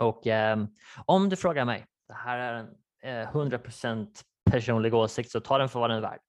Och 0.00 0.26
eh, 0.26 0.64
om 1.04 1.28
du 1.28 1.36
frågar 1.36 1.64
mig, 1.64 1.86
det 2.08 2.14
här 2.14 2.38
är 2.38 2.54
en 2.54 2.68
eh, 3.02 3.30
100% 3.32 4.08
personlig 4.50 4.94
åsikt 4.94 5.30
så 5.30 5.40
ta 5.40 5.58
den 5.58 5.68
för 5.68 5.80
vad 5.80 5.90
den 5.90 5.96
är 5.96 6.02
värd. 6.02 6.20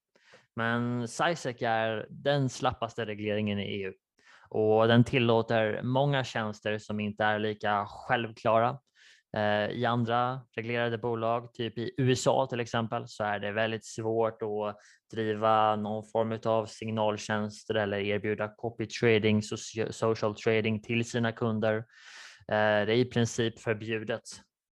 Men 0.55 1.07
SISEC 1.07 1.61
är 1.61 2.07
den 2.09 2.49
slappaste 2.49 3.05
regleringen 3.05 3.59
i 3.59 3.63
EU 3.63 3.93
och 4.49 4.87
den 4.87 5.03
tillåter 5.03 5.81
många 5.83 6.23
tjänster 6.23 6.77
som 6.77 6.99
inte 6.99 7.23
är 7.23 7.39
lika 7.39 7.85
självklara 7.85 8.79
Eh, 9.37 9.69
I 9.71 9.85
andra 9.85 10.41
reglerade 10.55 10.97
bolag, 10.97 11.53
typ 11.53 11.77
i 11.77 11.91
USA 11.97 12.47
till 12.49 12.59
exempel, 12.59 13.07
så 13.07 13.23
är 13.23 13.39
det 13.39 13.51
väldigt 13.51 13.85
svårt 13.85 14.41
att 14.41 14.77
driva 15.11 15.75
någon 15.75 16.03
form 16.11 16.39
av 16.45 16.65
signaltjänster 16.65 17.75
eller 17.75 17.97
erbjuda 17.97 18.47
copy 18.47 18.85
trading, 18.85 19.41
social 19.91 20.35
trading 20.35 20.81
till 20.81 21.09
sina 21.09 21.31
kunder. 21.31 21.75
Eh, 22.47 22.85
det 22.85 22.93
är 22.93 22.97
i 22.97 23.05
princip 23.05 23.59
förbjudet 23.59 24.23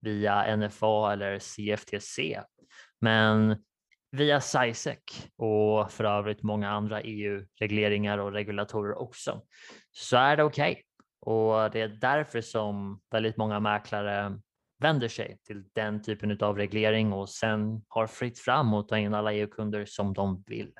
via 0.02 0.56
NFA 0.56 1.14
eller 1.14 1.40
CFTC. 1.40 2.42
Men 3.02 3.56
via 4.12 4.42
SISEC 4.42 5.00
och 5.38 5.92
för 5.92 6.04
övrigt 6.04 6.44
många 6.44 6.70
andra 6.70 7.02
EU-regleringar 7.02 8.18
och 8.18 8.32
regulatorer 8.32 9.02
också 9.02 9.42
så 9.92 10.18
är 10.18 10.38
det 10.38 10.44
okej. 10.44 10.72
Okay. 10.72 10.84
Och 11.26 11.72
det 11.72 11.82
är 11.82 11.88
därför 11.88 12.42
som 12.42 13.02
väldigt 13.12 13.38
många 13.38 13.60
mäklare 13.60 14.40
vänder 14.80 15.08
sig 15.08 15.38
till 15.48 15.64
den 15.76 16.02
typen 16.02 16.38
av 16.42 16.58
reglering 16.58 17.14
och 17.14 17.30
sen 17.30 17.82
har 17.88 18.08
fritt 18.08 18.40
fram 18.40 18.74
att 18.74 18.88
ta 18.88 18.98
in 18.98 19.14
alla 19.14 19.34
EU-kunder 19.34 19.86
som 19.86 20.14
de 20.14 20.44
vill. 20.48 20.72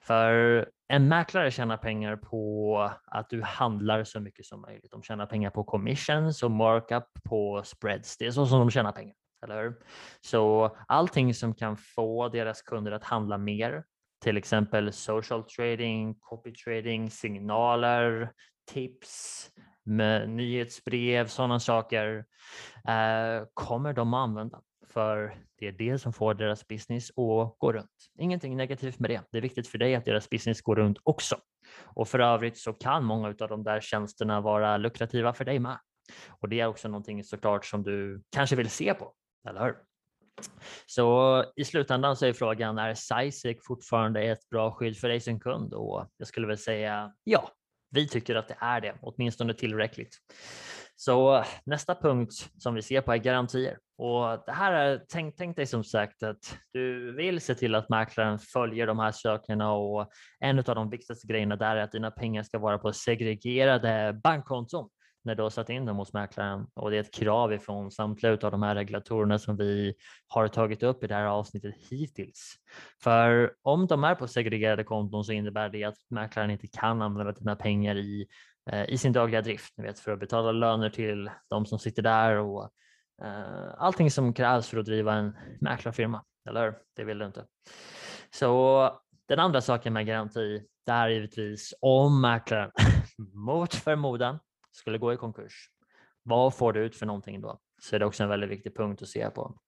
För 0.00 0.66
en 0.88 1.08
mäklare 1.08 1.50
tjänar 1.50 1.76
pengar 1.76 2.16
på 2.16 2.90
att 3.06 3.30
du 3.30 3.42
handlar 3.42 4.04
så 4.04 4.20
mycket 4.20 4.46
som 4.46 4.60
möjligt. 4.60 4.90
De 4.90 5.02
tjänar 5.02 5.26
pengar 5.26 5.50
på 5.50 5.64
commissions 5.64 6.42
och 6.42 6.50
markup 6.50 7.04
på 7.24 7.62
spreads. 7.64 8.18
Det 8.18 8.26
är 8.26 8.30
så 8.30 8.46
som 8.46 8.58
de 8.58 8.70
tjänar 8.70 8.92
pengar, 8.92 9.14
eller 9.44 9.62
hur? 9.62 9.74
Så 10.20 10.76
allting 10.88 11.34
som 11.34 11.54
kan 11.54 11.76
få 11.76 12.28
deras 12.28 12.62
kunder 12.62 12.92
att 12.92 13.04
handla 13.04 13.38
mer, 13.38 13.84
till 14.24 14.36
exempel 14.36 14.92
social 14.92 15.44
trading, 15.44 16.14
copy 16.20 16.52
trading, 16.52 17.10
signaler, 17.10 18.32
tips, 18.66 19.50
med 19.82 20.28
nyhetsbrev, 20.28 21.26
sådana 21.26 21.60
saker 21.60 22.24
eh, 22.88 23.46
kommer 23.54 23.92
de 23.92 24.14
att 24.14 24.18
använda 24.18 24.60
för 24.96 25.34
det 25.58 25.68
är 25.68 25.72
det 25.72 25.98
som 25.98 26.12
får 26.12 26.34
deras 26.34 26.68
business 26.68 27.10
att 27.10 27.58
gå 27.58 27.72
runt. 27.72 28.10
Ingenting 28.18 28.56
negativt 28.56 28.98
med 28.98 29.10
det. 29.10 29.22
Det 29.30 29.38
är 29.38 29.42
viktigt 29.42 29.68
för 29.68 29.78
dig 29.78 29.94
att 29.94 30.04
deras 30.04 30.30
business 30.30 30.62
går 30.62 30.76
runt 30.76 30.98
också. 31.02 31.36
Och 31.84 32.08
för 32.08 32.18
övrigt 32.18 32.58
så 32.58 32.72
kan 32.72 33.04
många 33.04 33.28
av 33.28 33.48
de 33.48 33.62
där 33.62 33.80
tjänsterna 33.80 34.40
vara 34.40 34.76
lukrativa 34.76 35.32
för 35.32 35.44
dig 35.44 35.58
med. 35.58 35.78
Och 36.28 36.48
det 36.48 36.60
är 36.60 36.66
också 36.66 36.88
någonting 36.88 37.24
såklart 37.24 37.64
som 37.64 37.82
du 37.82 38.22
kanske 38.30 38.56
vill 38.56 38.70
se 38.70 38.94
på, 38.94 39.12
eller 39.48 39.64
hur? 39.64 39.76
Så 40.86 41.44
i 41.56 41.64
slutändan 41.64 42.16
så 42.16 42.26
är 42.26 42.32
frågan, 42.32 42.78
är 42.78 42.94
SISEC 42.94 43.56
fortfarande 43.66 44.22
ett 44.22 44.48
bra 44.48 44.72
skydd 44.72 44.96
för 44.96 45.08
dig 45.08 45.20
som 45.20 45.40
kund? 45.40 45.74
Och 45.74 46.08
jag 46.16 46.28
skulle 46.28 46.46
väl 46.46 46.58
säga 46.58 47.12
ja, 47.24 47.50
vi 47.90 48.08
tycker 48.08 48.34
att 48.34 48.48
det 48.48 48.56
är 48.60 48.80
det, 48.80 48.94
åtminstone 49.00 49.54
tillräckligt. 49.54 50.16
Så 50.96 51.44
nästa 51.64 51.94
punkt 51.94 52.32
som 52.58 52.74
vi 52.74 52.82
ser 52.82 53.00
på 53.00 53.12
är 53.12 53.16
garantier. 53.16 53.78
Och 53.98 54.44
det 54.46 54.52
här 54.52 54.72
är, 54.72 55.04
tänk, 55.08 55.36
tänk 55.36 55.56
dig 55.56 55.66
som 55.66 55.84
sagt 55.84 56.22
att 56.22 56.58
du 56.72 57.12
vill 57.16 57.40
se 57.40 57.54
till 57.54 57.74
att 57.74 57.88
mäklaren 57.88 58.38
följer 58.38 58.86
de 58.86 58.98
här 58.98 59.12
sökningarna 59.12 59.72
och 59.72 60.10
en 60.40 60.58
av 60.58 60.64
de 60.64 60.90
viktigaste 60.90 61.26
grejerna 61.26 61.56
där 61.56 61.76
är 61.76 61.82
att 61.82 61.92
dina 61.92 62.10
pengar 62.10 62.42
ska 62.42 62.58
vara 62.58 62.78
på 62.78 62.92
segregerade 62.92 64.20
bankkonton 64.22 64.88
när 65.26 65.34
du 65.34 65.42
har 65.42 65.50
satt 65.50 65.70
in 65.70 65.86
dem 65.86 65.96
hos 65.96 66.12
mäklaren 66.12 66.66
och 66.74 66.90
det 66.90 66.96
är 66.96 67.00
ett 67.00 67.14
krav 67.14 67.52
ifrån 67.52 67.90
samtliga 67.90 68.32
av 68.32 68.50
de 68.50 68.62
här 68.62 68.74
regulatorerna 68.74 69.38
som 69.38 69.56
vi 69.56 69.94
har 70.26 70.48
tagit 70.48 70.82
upp 70.82 71.04
i 71.04 71.06
det 71.06 71.14
här 71.14 71.24
avsnittet 71.24 71.74
hittills. 71.90 72.54
För 73.02 73.52
om 73.62 73.86
de 73.86 74.04
är 74.04 74.14
på 74.14 74.28
segregerade 74.28 74.84
konton 74.84 75.24
så 75.24 75.32
innebär 75.32 75.68
det 75.68 75.84
att 75.84 75.96
mäklaren 76.10 76.50
inte 76.50 76.66
kan 76.66 77.02
använda 77.02 77.32
dina 77.32 77.56
pengar 77.56 77.96
i, 77.96 78.26
eh, 78.70 78.84
i 78.88 78.98
sin 78.98 79.12
dagliga 79.12 79.42
drift, 79.42 79.74
ni 79.76 79.84
vet, 79.84 79.98
för 79.98 80.12
att 80.12 80.20
betala 80.20 80.52
löner 80.52 80.90
till 80.90 81.30
de 81.50 81.66
som 81.66 81.78
sitter 81.78 82.02
där 82.02 82.36
och 82.36 82.70
eh, 83.22 83.74
allting 83.78 84.10
som 84.10 84.32
krävs 84.32 84.68
för 84.68 84.78
att 84.78 84.86
driva 84.86 85.14
en 85.14 85.36
mäklarfirma, 85.60 86.24
eller 86.48 86.64
hur? 86.64 86.74
Det 86.96 87.04
vill 87.04 87.18
du 87.18 87.26
inte. 87.26 87.44
Så 88.30 88.90
den 89.28 89.38
andra 89.38 89.60
saken 89.60 89.92
med 89.92 90.06
garanti, 90.06 90.62
det 90.86 90.92
är 90.92 91.08
givetvis 91.08 91.74
om 91.80 92.20
mäklaren 92.20 92.70
mot 93.34 93.74
förmodan 93.74 94.38
skulle 94.76 94.98
gå 94.98 95.12
i 95.12 95.16
konkurs, 95.16 95.70
vad 96.22 96.54
får 96.54 96.72
du 96.72 96.80
ut 96.80 96.96
för 96.96 97.06
någonting 97.06 97.40
då? 97.40 97.60
Så 97.82 97.96
är 97.96 98.00
det 98.00 98.06
också 98.06 98.22
en 98.22 98.28
väldigt 98.28 98.50
viktig 98.50 98.76
punkt 98.76 99.02
att 99.02 99.08
se 99.08 99.30
på. 99.30 99.58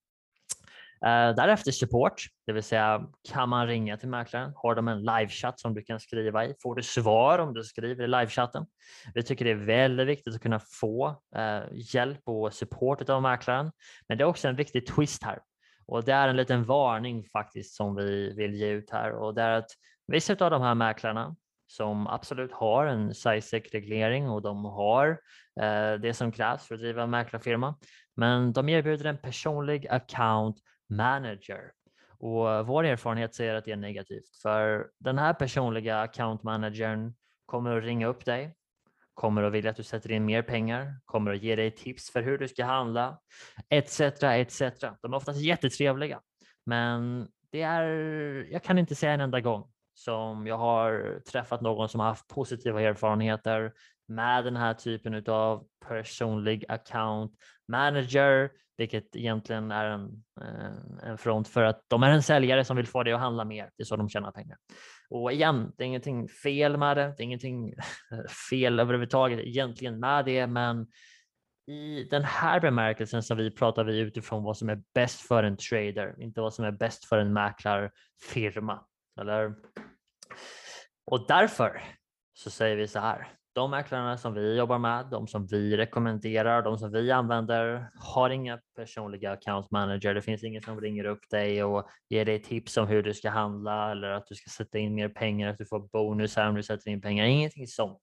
Eh, 1.06 1.34
därefter 1.34 1.72
support, 1.72 2.22
det 2.46 2.52
vill 2.52 2.62
säga 2.62 3.06
kan 3.32 3.48
man 3.48 3.66
ringa 3.66 3.96
till 3.96 4.08
mäklaren? 4.08 4.52
Har 4.56 4.74
de 4.74 4.88
en 4.88 5.02
livechatt 5.02 5.60
som 5.60 5.74
du 5.74 5.82
kan 5.82 6.00
skriva 6.00 6.44
i? 6.44 6.54
Får 6.62 6.74
du 6.74 6.82
svar 6.82 7.38
om 7.38 7.54
du 7.54 7.64
skriver 7.64 8.04
i 8.04 8.08
livechatten? 8.08 8.66
Vi 9.14 9.22
tycker 9.22 9.44
det 9.44 9.50
är 9.50 9.66
väldigt 9.66 10.06
viktigt 10.06 10.34
att 10.34 10.42
kunna 10.42 10.60
få 10.80 11.22
eh, 11.36 11.62
hjälp 11.72 12.20
och 12.24 12.54
support 12.54 13.10
av 13.10 13.22
mäklaren. 13.22 13.72
Men 14.08 14.18
det 14.18 14.24
är 14.24 14.26
också 14.26 14.48
en 14.48 14.56
viktig 14.56 14.86
twist 14.86 15.22
här 15.22 15.38
och 15.86 16.04
det 16.04 16.12
är 16.12 16.28
en 16.28 16.36
liten 16.36 16.64
varning 16.64 17.28
faktiskt 17.32 17.74
som 17.74 17.94
vi 17.94 18.34
vill 18.36 18.54
ge 18.54 18.68
ut 18.68 18.90
här 18.90 19.12
och 19.12 19.34
det 19.34 19.42
är 19.42 19.50
att 19.50 19.70
vissa 20.06 20.32
av 20.32 20.50
de 20.50 20.62
här 20.62 20.74
mäklarna 20.74 21.36
som 21.68 22.06
absolut 22.06 22.52
har 22.52 22.86
en 22.86 23.14
SISEC-reglering 23.14 24.30
och 24.30 24.42
de 24.42 24.64
har 24.64 25.08
eh, 25.60 25.92
det 26.00 26.14
som 26.14 26.32
krävs 26.32 26.66
för 26.66 26.74
att 26.74 26.80
driva 26.80 27.02
en 27.02 27.10
mäklarfirma. 27.10 27.74
Men 28.16 28.52
de 28.52 28.68
erbjuder 28.68 29.04
en 29.04 29.18
personlig 29.18 29.88
account 29.88 30.56
manager. 30.90 31.72
Och 32.18 32.52
eh, 32.52 32.62
vår 32.62 32.84
erfarenhet 32.84 33.34
säger 33.34 33.54
att 33.54 33.64
det 33.64 33.72
är 33.72 33.76
negativt 33.76 34.36
för 34.42 34.86
den 34.98 35.18
här 35.18 35.34
personliga 35.34 36.00
account 36.00 36.42
managern 36.42 37.14
kommer 37.46 37.76
att 37.76 37.84
ringa 37.84 38.06
upp 38.06 38.24
dig, 38.24 38.54
kommer 39.14 39.42
att 39.42 39.52
vilja 39.52 39.70
att 39.70 39.76
du 39.76 39.82
sätter 39.82 40.12
in 40.12 40.24
mer 40.24 40.42
pengar, 40.42 41.00
kommer 41.04 41.34
att 41.34 41.42
ge 41.42 41.56
dig 41.56 41.70
tips 41.70 42.10
för 42.10 42.22
hur 42.22 42.38
du 42.38 42.48
ska 42.48 42.64
handla, 42.64 43.18
etc. 43.70 44.00
etc. 44.00 44.60
De 45.02 45.12
är 45.12 45.14
oftast 45.14 45.40
jättetrevliga, 45.40 46.20
men 46.66 47.28
det 47.52 47.62
är, 47.62 47.84
jag 48.52 48.62
kan 48.62 48.78
inte 48.78 48.94
säga 48.94 49.12
en 49.12 49.20
enda 49.20 49.40
gång 49.40 49.70
som 49.98 50.46
jag 50.46 50.58
har 50.58 51.20
träffat 51.32 51.60
någon 51.60 51.88
som 51.88 52.00
har 52.00 52.06
haft 52.06 52.28
positiva 52.28 52.82
erfarenheter 52.82 53.72
med 54.08 54.44
den 54.44 54.56
här 54.56 54.74
typen 54.74 55.24
av 55.26 55.64
personlig 55.88 56.64
account 56.68 57.32
manager, 57.68 58.50
vilket 58.76 59.16
egentligen 59.16 59.70
är 59.70 59.84
en, 59.84 60.24
eh, 60.40 61.08
en 61.10 61.18
front 61.18 61.48
för 61.48 61.62
att 61.62 61.84
de 61.88 62.02
är 62.02 62.10
en 62.10 62.22
säljare 62.22 62.64
som 62.64 62.76
vill 62.76 62.86
få 62.86 63.02
dig 63.02 63.12
att 63.12 63.20
handla 63.20 63.44
mer. 63.44 63.70
Det 63.76 63.82
är 63.82 63.84
så 63.84 63.96
de 63.96 64.08
tjänar 64.08 64.30
pengar. 64.30 64.56
Och 65.10 65.32
igen, 65.32 65.72
det 65.76 65.84
är 65.84 65.86
ingenting 65.86 66.28
fel 66.28 66.76
med 66.76 66.96
det. 66.96 67.14
Det 67.16 67.22
är 67.22 67.24
ingenting 67.24 67.74
fel 68.50 68.80
överhuvudtaget 68.80 69.40
egentligen 69.40 70.00
med 70.00 70.24
det, 70.24 70.46
men 70.46 70.86
i 71.66 72.04
den 72.10 72.24
här 72.24 72.60
bemärkelsen 72.60 73.22
så 73.22 73.34
vi 73.34 73.50
pratar 73.50 73.84
vi 73.84 73.98
utifrån 73.98 74.42
vad 74.42 74.56
som 74.56 74.68
är 74.68 74.82
bäst 74.94 75.20
för 75.20 75.42
en 75.42 75.56
trader, 75.56 76.22
inte 76.22 76.40
vad 76.40 76.54
som 76.54 76.64
är 76.64 76.72
bäst 76.72 77.04
för 77.04 77.18
en 77.18 77.32
mäklarfirma. 77.32 78.84
Eller? 79.18 79.54
Och 81.06 81.26
därför 81.28 81.82
så 82.34 82.50
säger 82.50 82.76
vi 82.76 82.88
så 82.88 82.98
här. 82.98 83.28
De 83.52 83.70
mäklarna 83.70 84.18
som 84.18 84.34
vi 84.34 84.56
jobbar 84.56 84.78
med, 84.78 85.06
de 85.10 85.26
som 85.28 85.46
vi 85.46 85.76
rekommenderar, 85.76 86.62
de 86.62 86.78
som 86.78 86.92
vi 86.92 87.10
använder 87.10 87.90
har 87.94 88.30
inga 88.30 88.60
personliga 88.76 89.32
account 89.32 89.70
manager. 89.70 90.14
Det 90.14 90.22
finns 90.22 90.44
ingen 90.44 90.62
som 90.62 90.80
ringer 90.80 91.04
upp 91.04 91.30
dig 91.30 91.64
och 91.64 91.88
ger 92.08 92.24
dig 92.24 92.42
tips 92.42 92.76
om 92.76 92.88
hur 92.88 93.02
du 93.02 93.14
ska 93.14 93.30
handla 93.30 93.90
eller 93.90 94.08
att 94.08 94.26
du 94.26 94.34
ska 94.34 94.50
sätta 94.50 94.78
in 94.78 94.94
mer 94.94 95.08
pengar, 95.08 95.48
att 95.48 95.58
du 95.58 95.66
får 95.66 95.88
bonusar 95.92 96.48
om 96.48 96.54
du 96.54 96.62
sätter 96.62 96.90
in 96.90 97.00
pengar. 97.00 97.24
Ingenting 97.24 97.66
sånt. 97.66 98.02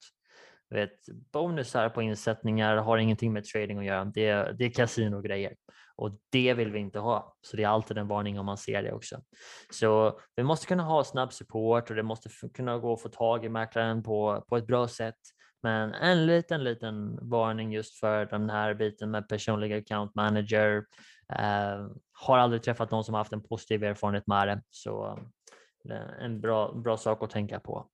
Vet, 0.70 0.92
bonusar 1.34 1.90
på 1.90 2.02
insättningar 2.02 2.78
har 2.78 2.98
ingenting 2.98 3.34
med 3.34 3.46
trading 3.46 3.78
att 3.78 3.86
göra. 3.86 4.06
Det, 4.06 4.58
det 4.58 4.66
är 4.66 4.70
kasinogrejer 4.70 5.54
och 5.96 6.12
det 6.30 6.54
vill 6.54 6.72
vi 6.72 6.80
inte 6.80 7.00
ha. 7.00 7.36
Så 7.42 7.58
det 7.58 7.64
är 7.64 7.68
alltid 7.68 7.98
en 7.98 8.08
varning 8.08 8.40
om 8.40 8.46
man 8.46 8.58
ser 8.58 8.84
det 8.84 8.92
också. 8.92 9.22
Så 9.70 10.20
vi 10.36 10.44
måste 10.44 10.68
kunna 10.68 10.84
ha 10.84 11.04
snabb 11.04 11.34
support 11.34 11.90
och 11.90 11.96
det 11.96 12.04
måste 12.04 12.30
kunna 12.54 12.78
gå 12.78 12.94
att 12.94 13.02
få 13.02 13.10
tag 13.10 13.46
i 13.46 13.50
mäklaren 13.50 14.04
på, 14.04 14.44
på 14.48 14.58
ett 14.58 14.68
bra 14.68 14.88
sätt. 14.88 15.20
Men 15.64 15.94
en 15.94 16.26
liten, 16.26 16.64
liten 16.64 17.30
varning 17.30 17.74
just 17.74 18.00
för 18.00 18.26
den 18.26 18.50
här 18.50 18.74
biten 18.74 19.12
med 19.12 19.30
personlig 19.30 19.74
account 19.74 20.16
manager. 20.16 20.86
Eh, 21.34 21.88
har 22.12 22.38
aldrig 22.38 22.64
träffat 22.64 22.92
någon 22.92 23.04
som 23.04 23.16
haft 23.16 23.34
en 23.34 23.44
positiv 23.44 23.84
erfarenhet 23.84 24.28
med 24.28 24.48
det, 24.48 24.64
så 24.70 25.20
eh, 25.90 26.24
en 26.24 26.42
bra, 26.42 26.74
bra 26.74 26.98
sak 26.98 27.24
att 27.24 27.30
tänka 27.30 27.60
på. 27.60 27.90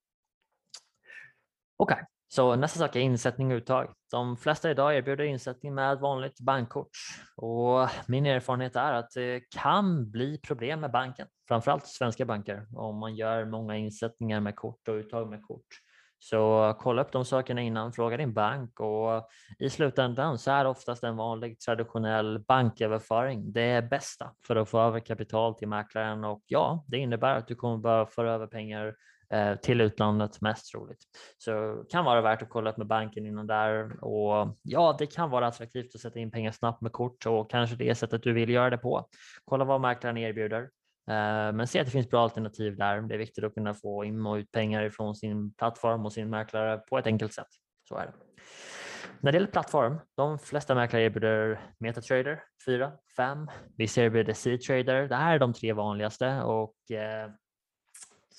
Okej, 1.78 1.94
okay. 1.94 2.06
Så 2.34 2.56
nästa 2.56 2.80
sak 2.80 2.96
är 2.96 3.00
insättning 3.00 3.52
och 3.52 3.56
uttag. 3.56 3.94
De 4.12 4.38
flesta 4.38 4.72
idag 4.72 4.96
erbjuder 4.96 5.24
insättning 5.24 5.76
med 5.76 6.00
vanligt 6.00 6.40
bankkort 6.40 6.90
och 7.36 7.90
min 8.08 8.26
erfarenhet 8.26 8.76
är 8.76 8.94
att 8.94 9.12
det 9.16 9.40
kan 9.40 10.12
bli 10.12 10.38
problem 10.38 10.80
med 10.80 10.92
banken, 10.92 11.28
framförallt 11.48 11.88
svenska 11.88 12.26
banker, 12.26 12.68
om 12.76 12.98
man 12.98 13.16
gör 13.16 13.46
många 13.46 13.78
insättningar 13.78 14.40
med 14.40 14.56
kort 14.56 14.88
och 14.88 14.94
uttag 14.94 15.30
med 15.30 15.44
kort. 15.44 15.66
Så 16.20 16.76
kolla 16.80 17.02
upp 17.02 17.12
de 17.12 17.26
sakerna 17.26 17.62
innan, 17.62 17.94
fråga 17.94 18.18
din 18.18 18.34
bank 18.34 18.80
och 18.80 19.30
i 19.60 19.70
slutändan 19.70 20.38
så 20.38 20.52
är 20.52 20.66
oftast 20.66 21.04
en 21.04 21.18
vanlig 21.18 21.60
traditionell 21.60 22.40
banköverföring 22.48 23.52
det 23.52 23.90
bästa 23.90 24.32
för 24.48 24.56
att 24.56 24.70
få 24.70 24.80
över 24.80 25.00
kapital 25.00 25.56
till 25.56 25.68
mäklaren 25.68 26.24
och 26.24 26.44
ja, 26.46 26.86
det 26.88 26.98
innebär 26.98 27.36
att 27.36 27.48
du 27.48 27.56
kommer 27.56 27.78
behöva 27.78 28.06
föra 28.06 28.34
över 28.34 28.48
pengar 28.48 28.96
Eh, 29.32 29.56
till 29.56 29.82
utlandet 29.82 30.42
mest 30.42 30.72
troligt. 30.72 31.00
Så 31.38 31.84
kan 31.90 32.06
vara 32.06 32.22
värt 32.22 32.42
att 32.42 32.50
kolla 32.50 32.70
upp 32.70 32.78
med 32.78 32.88
banken 32.88 33.26
innan 33.26 33.48
där 33.48 34.04
och 34.04 34.58
ja, 34.62 34.96
det 35.00 35.06
kan 35.06 35.30
vara 35.30 35.48
attraktivt 35.48 35.96
att 35.96 36.02
sätta 36.02 36.20
in 36.20 36.32
pengar 36.32 36.52
snabbt 36.52 36.82
med 36.82 36.92
kort 36.92 37.26
och 37.26 37.52
kanske 37.52 37.76
det 37.76 37.96
sättet 37.96 38.24
du 38.24 38.34
vill 38.34 38.50
göra 38.50 38.70
det 38.70 38.78
på. 38.78 39.08
Kolla 39.46 39.66
vad 39.66 39.82
mäklaren 39.82 40.18
erbjuder. 40.18 40.62
Eh, 41.10 41.54
men 41.54 41.68
se 41.68 41.80
att 41.80 41.86
det 41.86 41.92
finns 41.92 42.10
bra 42.10 42.24
alternativ 42.24 42.78
där. 42.78 43.02
Det 43.02 43.14
är 43.16 43.18
viktigt 43.18 43.44
att 43.44 43.54
kunna 43.54 43.74
få 43.74 44.06
in 44.06 44.26
och 44.26 44.36
ut 44.36 44.52
pengar 44.52 44.84
ifrån 44.84 45.16
sin 45.16 45.54
plattform 45.54 46.06
och 46.06 46.14
sin 46.14 46.30
mäklare 46.30 46.78
på 46.78 46.98
ett 46.98 47.08
enkelt 47.08 47.34
sätt. 47.34 47.48
Så 47.90 47.98
är 47.98 48.06
det. 48.06 48.14
När 49.20 49.32
det 49.32 49.36
gäller 49.36 49.52
plattform, 49.52 50.00
de 50.16 50.40
flesta 50.40 50.76
mäklare 50.76 51.04
erbjuder 51.04 51.60
MetaTrader 51.80 52.44
4, 52.66 52.92
5. 53.18 53.48
Vissa 53.78 54.02
erbjuder 54.02 54.34
C-Trader. 54.34 55.08
Det 55.08 55.16
här 55.16 55.36
är 55.36 55.40
de 55.40 55.54
tre 55.54 55.74
vanligaste 55.74 56.42
och 56.42 56.92
eh, 56.92 57.32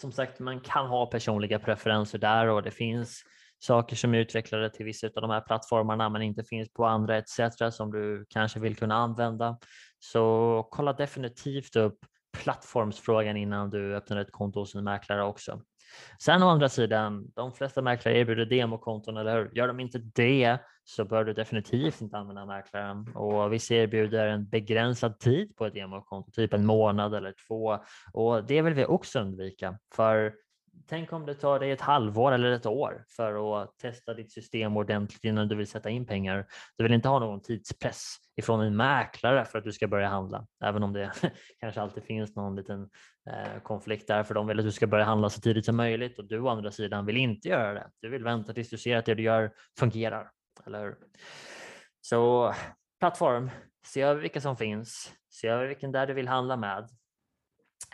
som 0.02 0.12
sagt, 0.12 0.40
man 0.40 0.60
kan 0.60 0.86
ha 0.86 1.06
personliga 1.06 1.58
preferenser 1.58 2.18
där 2.18 2.46
och 2.48 2.62
det 2.62 2.70
finns 2.70 3.22
saker 3.58 3.96
som 3.96 4.14
är 4.14 4.18
utvecklade 4.18 4.70
till 4.70 4.86
vissa 4.86 5.06
av 5.06 5.22
de 5.22 5.30
här 5.30 5.40
plattformarna 5.40 6.08
men 6.08 6.22
inte 6.22 6.44
finns 6.44 6.72
på 6.72 6.86
andra 6.86 7.16
etc. 7.16 7.36
som 7.70 7.92
du 7.92 8.26
kanske 8.28 8.60
vill 8.60 8.76
kunna 8.76 8.94
använda. 8.94 9.58
Så 9.98 10.68
kolla 10.70 10.92
definitivt 10.92 11.76
upp 11.76 11.98
plattformsfrågan 12.38 13.36
innan 13.36 13.70
du 13.70 13.96
öppnar 13.96 14.16
ett 14.16 14.32
konto 14.32 14.60
hos 14.60 14.74
en 14.74 14.84
mäklare 14.84 15.24
också. 15.24 15.62
Sen 16.18 16.42
å 16.42 16.48
andra 16.48 16.68
sidan, 16.68 17.24
de 17.36 17.52
flesta 17.52 17.82
mäklare 17.82 18.18
erbjuder 18.18 18.46
demokonton, 18.46 19.16
eller 19.16 19.36
hur? 19.36 19.50
Gör 19.54 19.68
de 19.68 19.80
inte 19.80 19.98
det 19.98 20.58
så 20.84 21.04
bör 21.04 21.24
du 21.24 21.32
definitivt 21.32 22.00
inte 22.00 22.16
använda 22.16 22.46
mäklaren. 22.46 23.08
Och 23.14 23.52
vissa 23.52 23.74
erbjuder 23.74 24.26
en 24.26 24.48
begränsad 24.48 25.18
tid 25.18 25.56
på 25.56 25.66
ett 25.66 25.74
demokonto, 25.74 26.30
typ 26.30 26.52
en 26.54 26.66
månad 26.66 27.14
eller 27.14 27.34
två. 27.48 27.78
Och 28.12 28.44
det 28.44 28.62
vill 28.62 28.74
vi 28.74 28.84
också 28.84 29.20
undvika, 29.20 29.78
för 29.94 30.34
Tänk 30.86 31.12
om 31.12 31.26
det 31.26 31.34
tar 31.34 31.58
dig 31.58 31.70
ett 31.70 31.80
halvår 31.80 32.32
eller 32.32 32.50
ett 32.50 32.66
år 32.66 33.04
för 33.16 33.62
att 33.62 33.78
testa 33.78 34.14
ditt 34.14 34.32
system 34.32 34.76
ordentligt 34.76 35.24
innan 35.24 35.48
du 35.48 35.56
vill 35.56 35.66
sätta 35.66 35.90
in 35.90 36.06
pengar. 36.06 36.46
Du 36.76 36.84
vill 36.84 36.92
inte 36.92 37.08
ha 37.08 37.18
någon 37.18 37.42
tidspress 37.42 38.16
ifrån 38.36 38.60
en 38.60 38.76
mäklare 38.76 39.44
för 39.44 39.58
att 39.58 39.64
du 39.64 39.72
ska 39.72 39.88
börja 39.88 40.08
handla, 40.08 40.46
även 40.64 40.82
om 40.82 40.92
det 40.92 41.12
kanske 41.60 41.80
alltid 41.80 42.02
finns 42.02 42.36
någon 42.36 42.56
liten 42.56 42.90
eh, 43.30 43.62
konflikt 43.62 44.08
där 44.08 44.22
för 44.22 44.34
de 44.34 44.46
vill 44.46 44.58
att 44.58 44.64
du 44.64 44.72
ska 44.72 44.86
börja 44.86 45.04
handla 45.04 45.30
så 45.30 45.40
tidigt 45.40 45.64
som 45.64 45.76
möjligt 45.76 46.18
och 46.18 46.24
du 46.24 46.40
å 46.40 46.48
andra 46.48 46.70
sidan 46.70 47.06
vill 47.06 47.16
inte 47.16 47.48
göra 47.48 47.74
det. 47.74 47.90
Du 48.00 48.08
vill 48.08 48.24
vänta 48.24 48.52
tills 48.52 48.70
du 48.70 48.78
ser 48.78 48.96
att 48.96 49.06
det 49.06 49.14
du 49.14 49.22
gör 49.22 49.52
fungerar, 49.78 50.30
eller 50.66 50.84
hur? 50.84 50.96
Så 52.00 52.54
plattform, 53.00 53.50
se 53.86 54.02
över 54.02 54.20
vilka 54.20 54.40
som 54.40 54.56
finns, 54.56 55.12
se 55.30 55.48
över 55.48 55.66
vilken 55.66 55.92
där 55.92 56.06
du 56.06 56.14
vill 56.14 56.28
handla 56.28 56.56
med 56.56 56.88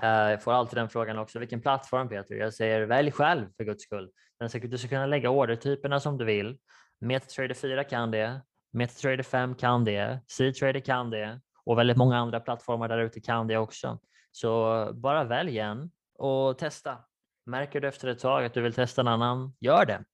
Eh, 0.03 0.09
jag 0.09 0.43
får 0.43 0.53
alltid 0.53 0.79
den 0.79 0.89
frågan 0.89 1.19
också, 1.19 1.39
vilken 1.39 1.61
plattform 1.61 2.09
Peter? 2.09 2.35
Jag 2.35 2.55
säger 2.55 2.83
välj 2.83 3.11
själv 3.11 3.47
för 3.57 3.65
guds 3.65 3.83
skull. 3.83 4.11
Du 4.63 4.79
ska 4.79 4.89
kunna 4.89 5.07
lägga 5.07 5.31
ordertyperna 5.31 6.01
som 6.01 6.19
du 6.19 6.25
vill. 6.25 6.59
MetaTrader 7.01 7.55
4 7.55 7.85
kan 7.85 8.11
det, 8.11 8.41
MetaTrader 8.73 9.23
5 9.23 9.55
kan 9.55 9.85
det, 9.85 10.21
C-Trader 10.29 10.81
kan 10.81 11.11
det 11.11 11.41
och 11.65 11.79
väldigt 11.79 11.97
många 11.97 12.19
andra 12.19 12.41
plattformar 12.41 12.89
där 12.89 12.99
ute 12.99 13.21
kan 13.21 13.47
det 13.47 13.57
också. 13.57 13.99
Så 14.33 14.91
bara 14.95 15.25
välj 15.25 15.59
en 15.59 15.91
och 16.19 16.59
testa. 16.59 16.99
Märker 17.47 17.81
du 17.81 17.89
efter 17.89 18.09
ett 18.09 18.19
tag 18.19 18.45
att 18.45 18.55
du 18.55 18.61
vill 18.61 18.75
testa 18.75 19.01
en 19.01 19.09
annan, 19.09 19.57
gör 19.61 19.85
det. 19.87 20.05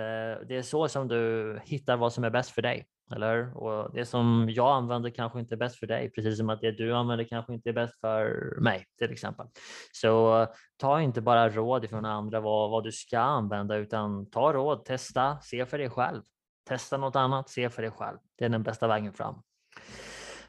Eh, 0.00 0.46
det 0.48 0.56
är 0.56 0.62
så 0.62 0.88
som 0.88 1.08
du 1.08 1.60
hittar 1.64 1.96
vad 1.96 2.12
som 2.12 2.24
är 2.24 2.30
bäst 2.30 2.50
för 2.50 2.62
dig. 2.62 2.86
Eller 3.14 3.56
och 3.56 3.94
det 3.94 4.06
som 4.06 4.46
jag 4.50 4.76
använder 4.76 5.10
kanske 5.10 5.40
inte 5.40 5.54
är 5.54 5.56
bäst 5.56 5.78
för 5.78 5.86
dig, 5.86 6.10
precis 6.10 6.38
som 6.38 6.50
att 6.50 6.60
det 6.60 6.70
du 6.70 6.94
använder 6.94 7.24
kanske 7.24 7.54
inte 7.54 7.68
är 7.68 7.72
bäst 7.72 8.00
för 8.00 8.54
mig 8.60 8.86
till 8.98 9.12
exempel. 9.12 9.46
Så 9.92 10.46
ta 10.76 11.00
inte 11.00 11.20
bara 11.20 11.48
råd 11.48 11.84
ifrån 11.84 12.04
andra 12.04 12.40
vad, 12.40 12.70
vad 12.70 12.84
du 12.84 12.92
ska 12.92 13.18
använda, 13.18 13.76
utan 13.76 14.30
ta 14.30 14.52
råd, 14.52 14.84
testa, 14.84 15.40
se 15.40 15.66
för 15.66 15.78
dig 15.78 15.90
själv. 15.90 16.22
Testa 16.68 16.96
något 16.96 17.16
annat, 17.16 17.48
se 17.48 17.70
för 17.70 17.82
dig 17.82 17.90
själv. 17.90 18.18
Det 18.38 18.44
är 18.44 18.48
den 18.48 18.62
bästa 18.62 18.86
vägen 18.86 19.12
fram. 19.12 19.42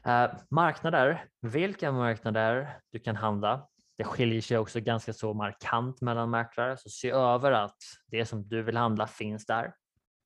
Eh, 0.04 0.30
marknader, 0.50 1.24
vilka 1.40 1.92
marknader 1.92 2.78
du 2.92 2.98
kan 2.98 3.16
handla. 3.16 3.66
Det 3.96 4.04
skiljer 4.04 4.40
sig 4.40 4.58
också 4.58 4.80
ganska 4.80 5.12
så 5.12 5.34
markant 5.34 6.00
mellan 6.00 6.30
mäklare, 6.30 6.76
så 6.76 6.88
se 6.88 7.10
över 7.10 7.52
att 7.52 7.76
det 8.06 8.26
som 8.26 8.48
du 8.48 8.62
vill 8.62 8.76
handla 8.76 9.06
finns 9.06 9.46
där, 9.46 9.72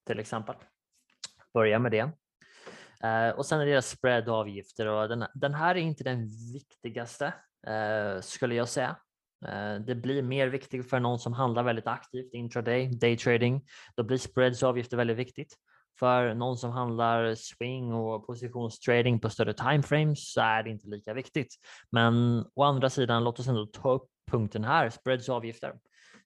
till 0.06 0.18
exempel. 0.18 0.56
Börja 1.54 1.78
med 1.78 1.92
det. 1.92 2.10
Eh, 3.04 3.30
och 3.30 3.46
sen 3.46 3.60
är 3.60 3.66
det 3.66 3.82
spread 3.82 4.28
och 4.28 4.34
avgifter 4.34 4.86
och 4.86 5.08
den, 5.08 5.24
den 5.34 5.54
här 5.54 5.74
är 5.74 5.80
inte 5.80 6.04
den 6.04 6.28
viktigaste 6.52 7.34
eh, 7.66 8.20
skulle 8.20 8.54
jag 8.54 8.68
säga. 8.68 8.96
Eh, 9.46 9.74
det 9.74 9.94
blir 9.94 10.22
mer 10.22 10.48
viktigt 10.48 10.90
för 10.90 11.00
någon 11.00 11.18
som 11.18 11.32
handlar 11.32 11.62
väldigt 11.62 11.86
aktivt 11.86 12.34
intraday, 12.34 12.88
daytrading. 12.88 13.64
Då 13.96 14.02
blir 14.02 14.18
spreads 14.18 14.62
och 14.62 14.68
avgifter 14.68 14.96
väldigt 14.96 15.16
viktigt. 15.16 15.54
För 15.98 16.34
någon 16.34 16.56
som 16.56 16.70
handlar 16.70 17.34
swing 17.34 17.92
och 17.92 18.26
positionstrading 18.26 19.20
på 19.20 19.30
större 19.30 19.52
timeframes 19.52 20.32
så 20.32 20.40
är 20.40 20.62
det 20.62 20.70
inte 20.70 20.88
lika 20.88 21.14
viktigt. 21.14 21.54
Men 21.90 22.44
å 22.54 22.62
andra 22.62 22.90
sidan, 22.90 23.24
låt 23.24 23.38
oss 23.38 23.48
ändå 23.48 23.66
ta 23.66 23.92
upp 23.92 24.06
punkten 24.30 24.64
här, 24.64 24.90
spreads 24.90 25.28
och 25.28 25.36
avgifter. 25.36 25.74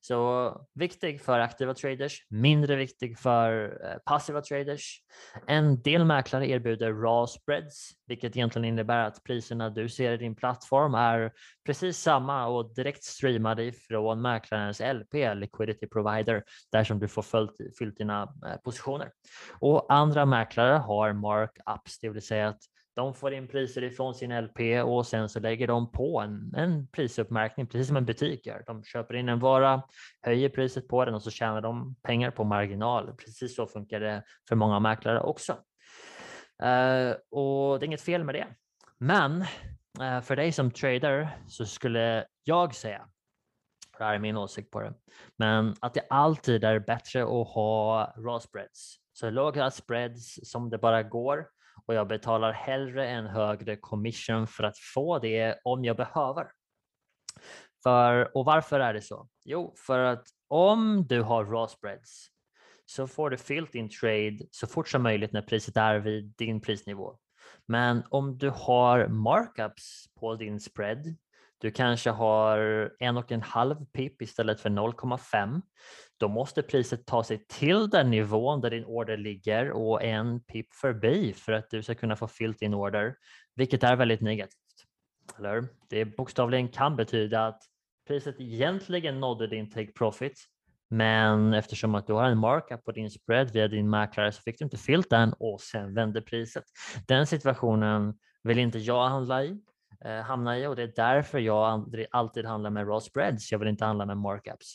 Så 0.01 0.53
viktig 0.75 1.21
för 1.21 1.41
aktiva 1.41 1.75
traders, 1.75 2.27
mindre 2.29 2.77
viktig 2.77 3.19
för 3.19 3.79
eh, 3.85 3.99
passiva 4.07 4.41
traders. 4.43 5.01
En 5.47 5.83
del 5.83 6.05
mäklare 6.05 6.49
erbjuder 6.49 6.93
raw 6.93 7.27
spreads, 7.27 7.91
vilket 8.07 8.37
egentligen 8.37 8.65
innebär 8.65 9.05
att 9.05 9.23
priserna 9.25 9.71
du 9.71 9.89
ser 9.89 10.13
i 10.13 10.17
din 10.17 10.35
plattform 10.35 10.95
är 10.95 11.33
precis 11.67 11.99
samma 11.99 12.47
och 12.47 12.75
direkt 12.75 13.05
streamade 13.05 13.65
ifrån 13.65 14.23
mäklarens 14.23 14.81
LP, 14.81 15.35
liquidity 15.35 15.87
provider, 15.87 16.45
där 16.73 16.85
som 16.85 16.99
du 16.99 17.09
får 17.09 17.23
fyllt, 17.23 17.57
fyllt 17.79 17.97
dina 17.97 18.23
eh, 18.23 18.57
positioner. 18.65 19.11
Och 19.59 19.93
andra 19.93 20.27
mäklare 20.27 20.77
har 20.77 21.13
markups, 21.13 21.99
det 22.01 22.09
vill 22.09 22.23
säga 22.23 22.49
att 22.49 22.61
de 22.99 23.15
får 23.15 23.35
in 23.35 23.49
priser 23.49 23.85
ifrån 23.85 24.15
sin 24.15 24.41
LP 24.41 24.61
och 24.85 25.07
sen 25.07 25.29
så 25.29 25.41
lägger 25.41 25.67
de 25.67 25.93
på 25.93 26.21
en, 26.21 26.55
en 26.57 26.89
prisuppmärkning, 26.89 27.67
precis 27.67 27.87
som 27.87 27.97
en 27.97 28.05
butik 28.05 28.47
gör. 28.47 28.63
De 28.67 28.85
köper 28.85 29.15
in 29.15 29.29
en 29.29 29.39
vara, 29.39 29.83
höjer 30.23 30.49
priset 30.49 30.89
på 30.89 31.05
den 31.05 31.15
och 31.15 31.23
så 31.23 31.31
tjänar 31.31 31.61
de 31.61 31.95
pengar 32.03 32.31
på 32.31 32.45
marginal. 32.45 33.15
Precis 33.15 33.57
så 33.57 33.67
funkar 33.67 34.01
det 34.01 34.23
för 34.49 34.57
många 34.57 34.81
mäklare 34.81 35.21
också. 35.21 35.53
Uh, 36.63 37.15
och 37.31 37.79
det 37.79 37.85
är 37.85 37.87
inget 37.87 38.01
fel 38.01 38.25
med 38.25 38.35
det. 38.35 38.47
Men 38.99 39.41
uh, 40.01 40.21
för 40.23 40.37
dig 40.37 40.53
som 40.53 40.71
trader 40.71 41.29
så 41.49 41.67
skulle 41.67 42.27
jag 42.45 42.75
säga, 42.75 43.09
det 43.99 44.05
här 44.05 44.15
är 44.15 44.19
min 44.19 44.37
åsikt 44.37 44.71
på 44.71 44.81
det, 44.81 44.95
men 45.37 45.75
att 45.81 45.95
det 45.95 46.07
alltid 46.11 46.65
är 46.65 46.79
bättre 46.79 47.23
att 47.23 47.49
ha 47.49 48.15
raw 48.17 48.41
spreads. 48.41 48.97
Så 49.13 49.31
låga 49.31 49.71
spreads 49.71 50.51
som 50.51 50.71
det 50.71 50.79
bara 50.79 51.03
går 51.03 51.58
och 51.87 51.95
jag 51.95 52.09
betalar 52.09 52.53
hellre 52.53 53.09
en 53.09 53.27
högre 53.27 53.77
commission 53.77 54.47
för 54.47 54.65
att 54.65 54.79
få 54.79 55.19
det 55.19 55.61
om 55.65 55.85
jag 55.85 55.97
behöver. 55.97 56.47
För, 57.83 58.37
och 58.37 58.45
varför 58.45 58.81
är 58.81 58.95
det 58.95 59.03
så? 59.03 59.29
Jo, 59.45 59.75
för 59.87 59.99
att 59.99 60.27
om 60.49 61.07
du 61.09 61.23
har 61.23 61.45
raw 61.45 61.69
spreads 61.69 62.29
så 62.87 63.07
får 63.07 63.31
du 63.31 63.37
fyllt 63.37 63.73
din 63.73 63.91
trade 63.91 64.39
så 64.51 64.67
fort 64.67 64.89
som 64.89 65.03
möjligt 65.03 65.33
när 65.33 65.43
priset 65.43 65.77
är 65.77 65.99
vid 65.99 66.35
din 66.37 66.61
prisnivå. 66.61 67.19
Men 67.67 68.03
om 68.11 68.39
du 68.39 68.51
har 68.51 69.09
markups 69.09 70.05
på 70.21 70.35
din 70.35 70.61
spread 70.61 71.17
du 71.61 71.71
kanske 71.71 72.11
har 72.11 72.91
en 72.99 73.17
och 73.17 73.33
en 73.33 73.43
halv 73.43 73.85
pip 73.85 74.23
istället 74.23 74.61
för 74.61 74.71
0,5. 74.71 75.63
Då 76.17 76.29
måste 76.29 76.63
priset 76.63 77.07
ta 77.07 77.25
sig 77.25 77.47
till 77.49 77.91
den 77.91 78.11
nivån 78.11 78.61
där 78.61 78.71
din 78.71 78.85
order 78.85 79.17
ligger 79.17 79.71
och 79.71 80.03
en 80.03 80.41
pip 80.41 80.75
förbi 80.75 81.33
för 81.33 81.53
att 81.53 81.71
du 81.71 81.83
ska 81.83 81.95
kunna 81.95 82.17
få 82.17 82.29
fyllt 82.29 82.59
din 82.59 82.75
order, 82.75 83.15
vilket 83.55 83.83
är 83.83 83.97
väldigt 83.97 84.21
negativt. 84.21 84.59
Eller? 85.39 85.65
Det 85.89 86.05
bokstavligen 86.05 86.69
kan 86.69 86.97
betyda 86.97 87.47
att 87.47 87.63
priset 88.09 88.41
egentligen 88.41 89.21
nådde 89.21 89.47
din 89.47 89.71
take 89.71 89.93
profit, 89.93 90.45
men 90.91 91.55
eftersom 91.55 91.95
att 91.95 92.07
du 92.07 92.13
har 92.13 92.25
en 92.25 92.39
markup 92.39 92.85
på 92.85 92.93
din 92.93 93.11
spread 93.11 93.51
via 93.51 93.69
din 93.69 93.91
mäklare 93.91 94.33
så 94.33 94.43
fick 94.43 94.59
du 94.59 94.65
inte 94.65 94.77
fyllt 94.77 95.11
den 95.11 95.33
och 95.39 95.61
sen 95.61 95.95
vände 95.95 96.23
priset. 96.23 96.65
Den 97.09 97.27
situationen 97.27 98.15
vill 98.43 98.59
inte 98.59 98.79
jag 98.79 99.09
handla 99.09 99.45
i 99.45 99.61
eh, 100.05 100.21
hamna 100.21 100.59
i 100.59 100.67
och 100.67 100.77
det 100.77 100.83
är 100.83 100.93
därför 100.97 101.39
jag 101.39 101.65
aldrig, 101.65 102.07
alltid 102.11 102.45
handlar 102.45 102.71
med 102.71 102.87
raw 102.87 103.01
spreads. 103.01 103.53
Jag 103.53 103.59
vill 103.59 103.69
inte 103.69 103.85
handla 103.85 104.07
med 104.07 104.17
markups. 104.17 104.75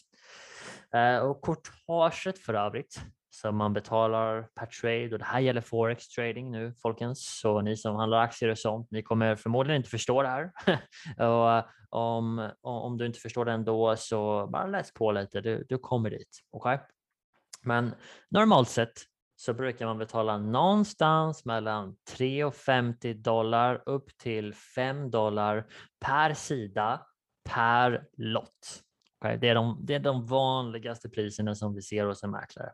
Eh, 0.93 1.17
och 1.17 1.41
courtaget 1.45 2.39
för 2.39 2.53
övrigt 2.53 3.01
som 3.29 3.57
man 3.57 3.73
betalar 3.73 4.47
per 4.55 4.65
trade 4.65 5.09
och 5.13 5.19
det 5.19 5.25
här 5.25 5.39
gäller 5.39 5.61
forex 5.61 6.07
trading 6.07 6.51
nu 6.51 6.73
folkens. 6.81 7.39
Så 7.41 7.61
ni 7.61 7.77
som 7.77 7.95
handlar 7.95 8.17
aktier 8.17 8.49
och 8.49 8.57
sånt, 8.57 8.91
ni 8.91 9.03
kommer 9.03 9.35
förmodligen 9.35 9.77
inte 9.77 9.89
förstå 9.89 10.23
det 10.23 10.29
här. 10.29 10.51
och 11.27 11.51
eh, 11.51 11.65
om, 11.89 12.49
om 12.61 12.97
du 12.97 13.05
inte 13.05 13.19
förstår 13.19 13.45
det 13.45 13.51
ändå 13.51 13.95
så 13.97 14.47
bara 14.47 14.67
läs 14.67 14.93
på 14.93 15.11
lite, 15.11 15.41
du, 15.41 15.65
du 15.69 15.77
kommer 15.77 16.09
dit. 16.09 16.39
Okay? 16.51 16.77
Men 17.61 17.95
normalt 18.29 18.69
sett 18.69 18.93
så 19.45 19.53
brukar 19.53 19.85
man 19.85 19.97
betala 19.97 20.37
någonstans 20.37 21.45
mellan 21.45 21.95
3 22.17 22.43
och 22.43 22.55
50 22.55 23.13
dollar 23.13 23.83
upp 23.85 24.17
till 24.17 24.53
5 24.53 25.11
dollar 25.11 25.65
per 26.05 26.33
sida 26.33 27.01
per 27.49 28.07
lott. 28.17 28.81
Okay? 29.19 29.37
Det, 29.37 29.49
är 29.49 29.55
de, 29.55 29.79
det 29.81 29.95
är 29.95 29.99
de 29.99 30.25
vanligaste 30.25 31.09
priserna 31.09 31.55
som 31.55 31.75
vi 31.75 31.81
ser 31.81 32.05
hos 32.05 32.23
en 32.23 32.31
mäklare, 32.31 32.71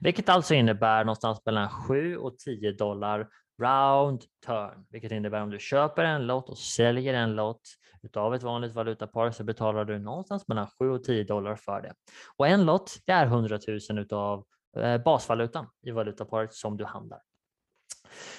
vilket 0.00 0.28
alltså 0.28 0.54
innebär 0.54 1.04
någonstans 1.04 1.42
mellan 1.46 1.68
7 1.68 2.16
och 2.16 2.38
10 2.38 2.72
dollar 2.72 3.28
round 3.62 4.22
turn, 4.46 4.86
vilket 4.90 5.12
innebär 5.12 5.42
om 5.42 5.50
du 5.50 5.58
köper 5.58 6.04
en 6.04 6.26
lott 6.26 6.48
och 6.48 6.58
säljer 6.58 7.14
en 7.14 7.34
lott 7.34 7.62
utav 8.02 8.34
ett 8.34 8.42
vanligt 8.42 8.74
valutapar 8.74 9.30
så 9.30 9.44
betalar 9.44 9.84
du 9.84 9.98
någonstans 9.98 10.48
mellan 10.48 10.66
7 10.78 10.90
och 10.90 11.04
10 11.04 11.24
dollar 11.24 11.56
för 11.56 11.82
det. 11.82 11.94
Och 12.36 12.48
en 12.48 12.64
lott, 12.64 12.98
det 13.06 13.12
är 13.12 13.26
100 13.26 13.58
000 13.90 13.98
utav 13.98 14.44
Eh, 14.76 14.98
basvalutan 14.98 15.66
i 15.82 15.90
valutaparet 15.90 16.54
som 16.54 16.76
du 16.76 16.84
handlar. 16.84 17.22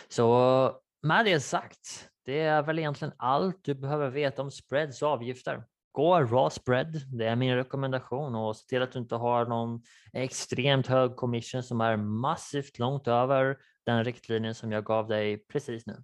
Så 0.07 0.81
med 1.01 1.25
det 1.25 1.39
sagt, 1.39 2.09
det 2.25 2.39
är 2.39 2.61
väl 2.61 2.79
egentligen 2.79 3.13
allt 3.17 3.63
du 3.63 3.73
behöver 3.73 4.09
veta 4.09 4.41
om 4.41 4.51
spreads 4.51 5.01
och 5.01 5.09
avgifter. 5.09 5.63
Gå 5.91 6.19
raw 6.19 6.49
spread, 6.49 7.01
det 7.17 7.25
är 7.25 7.35
min 7.35 7.55
rekommendation 7.55 8.35
och 8.35 8.57
se 8.57 8.67
till 8.67 8.81
att 8.81 8.91
du 8.91 8.99
inte 8.99 9.15
har 9.15 9.45
någon 9.45 9.81
extremt 10.13 10.87
hög 10.87 11.15
commission 11.15 11.63
som 11.63 11.81
är 11.81 11.97
massivt 11.97 12.79
långt 12.79 13.07
över 13.07 13.57
den 13.85 14.03
riktlinjen 14.03 14.55
som 14.55 14.71
jag 14.71 14.85
gav 14.85 15.07
dig 15.07 15.45
precis 15.47 15.85
nu. 15.85 16.03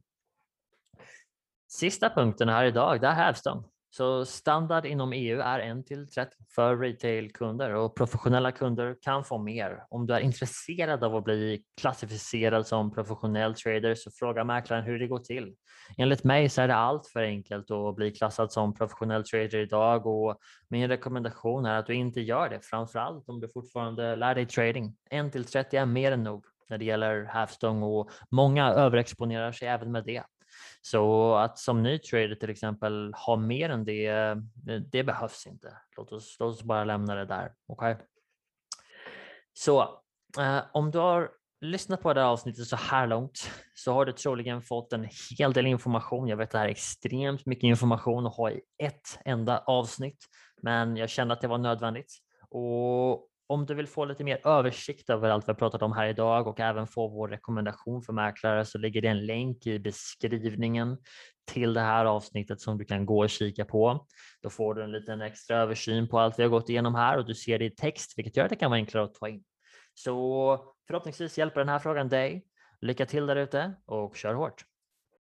Sista 1.68 2.10
punkten 2.10 2.50
här 2.50 2.66
idag, 2.66 3.02
det 3.02 3.08
är 3.08 3.14
hävstång. 3.14 3.64
Så 3.92 4.26
standard 4.26 4.86
inom 4.86 5.14
EU 5.14 5.40
är 5.40 5.60
1 5.60 5.88
till 5.88 6.08
30 6.08 6.36
för 6.56 6.78
retailkunder 6.78 7.74
och 7.74 7.96
professionella 7.96 8.52
kunder 8.52 8.96
kan 9.02 9.24
få 9.24 9.38
mer. 9.38 9.84
Om 9.90 10.08
du 10.08 10.14
är 10.14 10.20
intresserad 10.20 11.04
av 11.04 11.16
att 11.16 11.24
bli 11.24 11.64
klassificerad 11.82 12.68
som 12.68 12.92
professionell 12.92 13.56
trader 13.56 13.96
så 13.96 14.12
fråga 14.12 14.44
mäklaren 14.44 14.84
hur 14.84 15.00
det 15.00 15.08
går 15.08 15.20
till. 15.20 15.56
Enligt 15.98 16.24
mig 16.24 16.50
så 16.50 16.62
är 16.62 16.68
det 16.68 16.76
allt 16.76 17.08
för 17.08 17.24
enkelt 17.24 17.72
att 17.72 17.96
bli 17.96 18.12
klassad 18.12 18.52
som 18.52 18.74
professionell 18.74 19.24
trader 19.24 19.56
idag 19.56 20.06
och 20.06 20.38
min 20.70 20.88
rekommendation 20.88 21.66
är 21.66 21.80
att 21.80 21.88
du 21.88 21.94
inte 21.94 22.22
gör 22.22 22.50
det, 22.50 22.60
framförallt 22.64 23.30
om 23.30 23.40
du 23.40 23.50
fortfarande 23.50 24.16
lär 24.16 24.36
dig 24.36 24.46
trading. 24.46 24.96
1 25.10 25.32
till 25.32 25.46
30 25.46 25.78
är 25.78 25.86
mer 25.86 26.12
än 26.12 26.24
nog 26.24 26.46
när 26.70 26.78
det 26.78 26.86
gäller 26.86 27.24
hävstång 27.24 27.84
och 27.84 28.10
många 28.30 28.70
överexponerar 28.70 29.52
sig 29.52 29.68
även 29.68 29.92
med 29.92 30.06
det. 30.06 30.24
Så 30.82 31.36
att 31.36 31.60
som 31.60 31.84
ny 31.84 31.98
trader 31.98 32.36
till 32.36 32.50
exempel 32.50 33.14
ha 33.14 33.36
mer 33.36 33.70
än 33.70 33.86
det, 33.86 34.08
eh, 34.08 34.36
det 34.92 35.04
behövs 35.04 35.48
inte. 35.48 35.78
Låt 35.98 36.12
oss, 36.12 36.38
låt 36.40 36.56
oss 36.56 36.64
bara 36.64 36.84
lämna 36.84 37.16
det 37.16 37.26
där. 37.26 37.54
Okay? 37.68 37.96
Så 39.54 39.82
eh, 40.40 40.60
om 40.74 40.92
du 40.92 40.98
har 40.98 41.32
lyssnat 41.62 42.02
på 42.02 42.14
det 42.14 42.22
här 42.22 42.28
avsnittet 42.28 42.66
så 42.66 42.76
här 42.76 43.08
långt 43.08 43.52
så 43.74 43.94
har 43.94 44.06
du 44.06 44.12
troligen 44.12 44.62
fått 44.62 44.94
en 44.94 45.08
hel 45.40 45.54
del 45.54 45.68
information. 45.68 46.28
Jag 46.28 46.38
vet 46.38 46.48
att 46.48 46.52
det 46.52 46.58
här 46.58 46.66
är 46.66 46.72
extremt 46.72 47.46
mycket 47.46 47.64
information 47.64 48.28
att 48.28 48.36
ha 48.36 48.52
i 48.52 48.62
ett 48.84 49.20
enda 49.26 49.58
avsnitt, 49.58 50.26
men 50.62 50.98
jag 50.98 51.10
kände 51.10 51.34
att 51.34 51.42
det 51.42 51.48
var 51.48 51.58
nödvändigt. 51.58 52.14
Och 52.50 53.29
om 53.50 53.66
du 53.66 53.74
vill 53.74 53.88
få 53.88 54.06
lite 54.06 54.24
mer 54.24 54.48
översikt 54.48 55.10
över 55.10 55.30
allt 55.30 55.48
vi 55.48 55.52
har 55.52 55.56
pratat 55.56 55.82
om 55.82 55.94
här 55.94 56.08
idag 56.08 56.48
och 56.48 56.60
även 56.60 56.88
få 56.88 57.08
vår 57.08 57.28
rekommendation 57.28 58.02
för 58.02 58.14
mäklare 58.14 58.66
så 58.66 58.78
ligger 58.78 59.02
det 59.02 59.08
en 59.08 59.26
länk 59.26 59.68
i 59.68 59.80
beskrivningen 59.80 60.98
till 61.52 61.74
det 61.74 61.82
här 61.82 62.06
avsnittet 62.06 62.62
som 62.62 62.78
du 62.78 62.86
kan 62.86 63.06
gå 63.06 63.24
och 63.24 63.30
kika 63.30 63.66
på. 63.66 64.08
Då 64.42 64.50
får 64.50 64.76
du 64.76 64.84
en 64.84 64.92
liten 64.92 65.22
extra 65.22 65.58
översyn 65.58 66.08
på 66.08 66.20
allt 66.20 66.40
vi 66.40 66.44
har 66.44 66.50
gått 66.50 66.70
igenom 66.70 66.96
här 66.96 67.18
och 67.18 67.26
du 67.26 67.36
ser 67.36 67.60
det 67.60 67.66
i 67.66 67.70
text, 67.70 68.14
vilket 68.18 68.38
gör 68.38 68.44
att 68.44 68.50
det 68.50 68.56
kan 68.56 68.72
vara 68.72 68.80
enklare 68.80 69.04
att 69.04 69.14
ta 69.14 69.28
in. 69.30 69.44
Så 69.94 70.74
förhoppningsvis 70.88 71.38
hjälper 71.38 71.60
den 71.60 71.70
här 71.70 71.80
frågan 71.80 72.10
dig. 72.10 72.46
Lycka 72.82 73.06
till 73.06 73.26
där 73.26 73.36
ute 73.36 73.74
och 73.86 74.16
kör 74.16 74.34
hårt! 74.34 74.64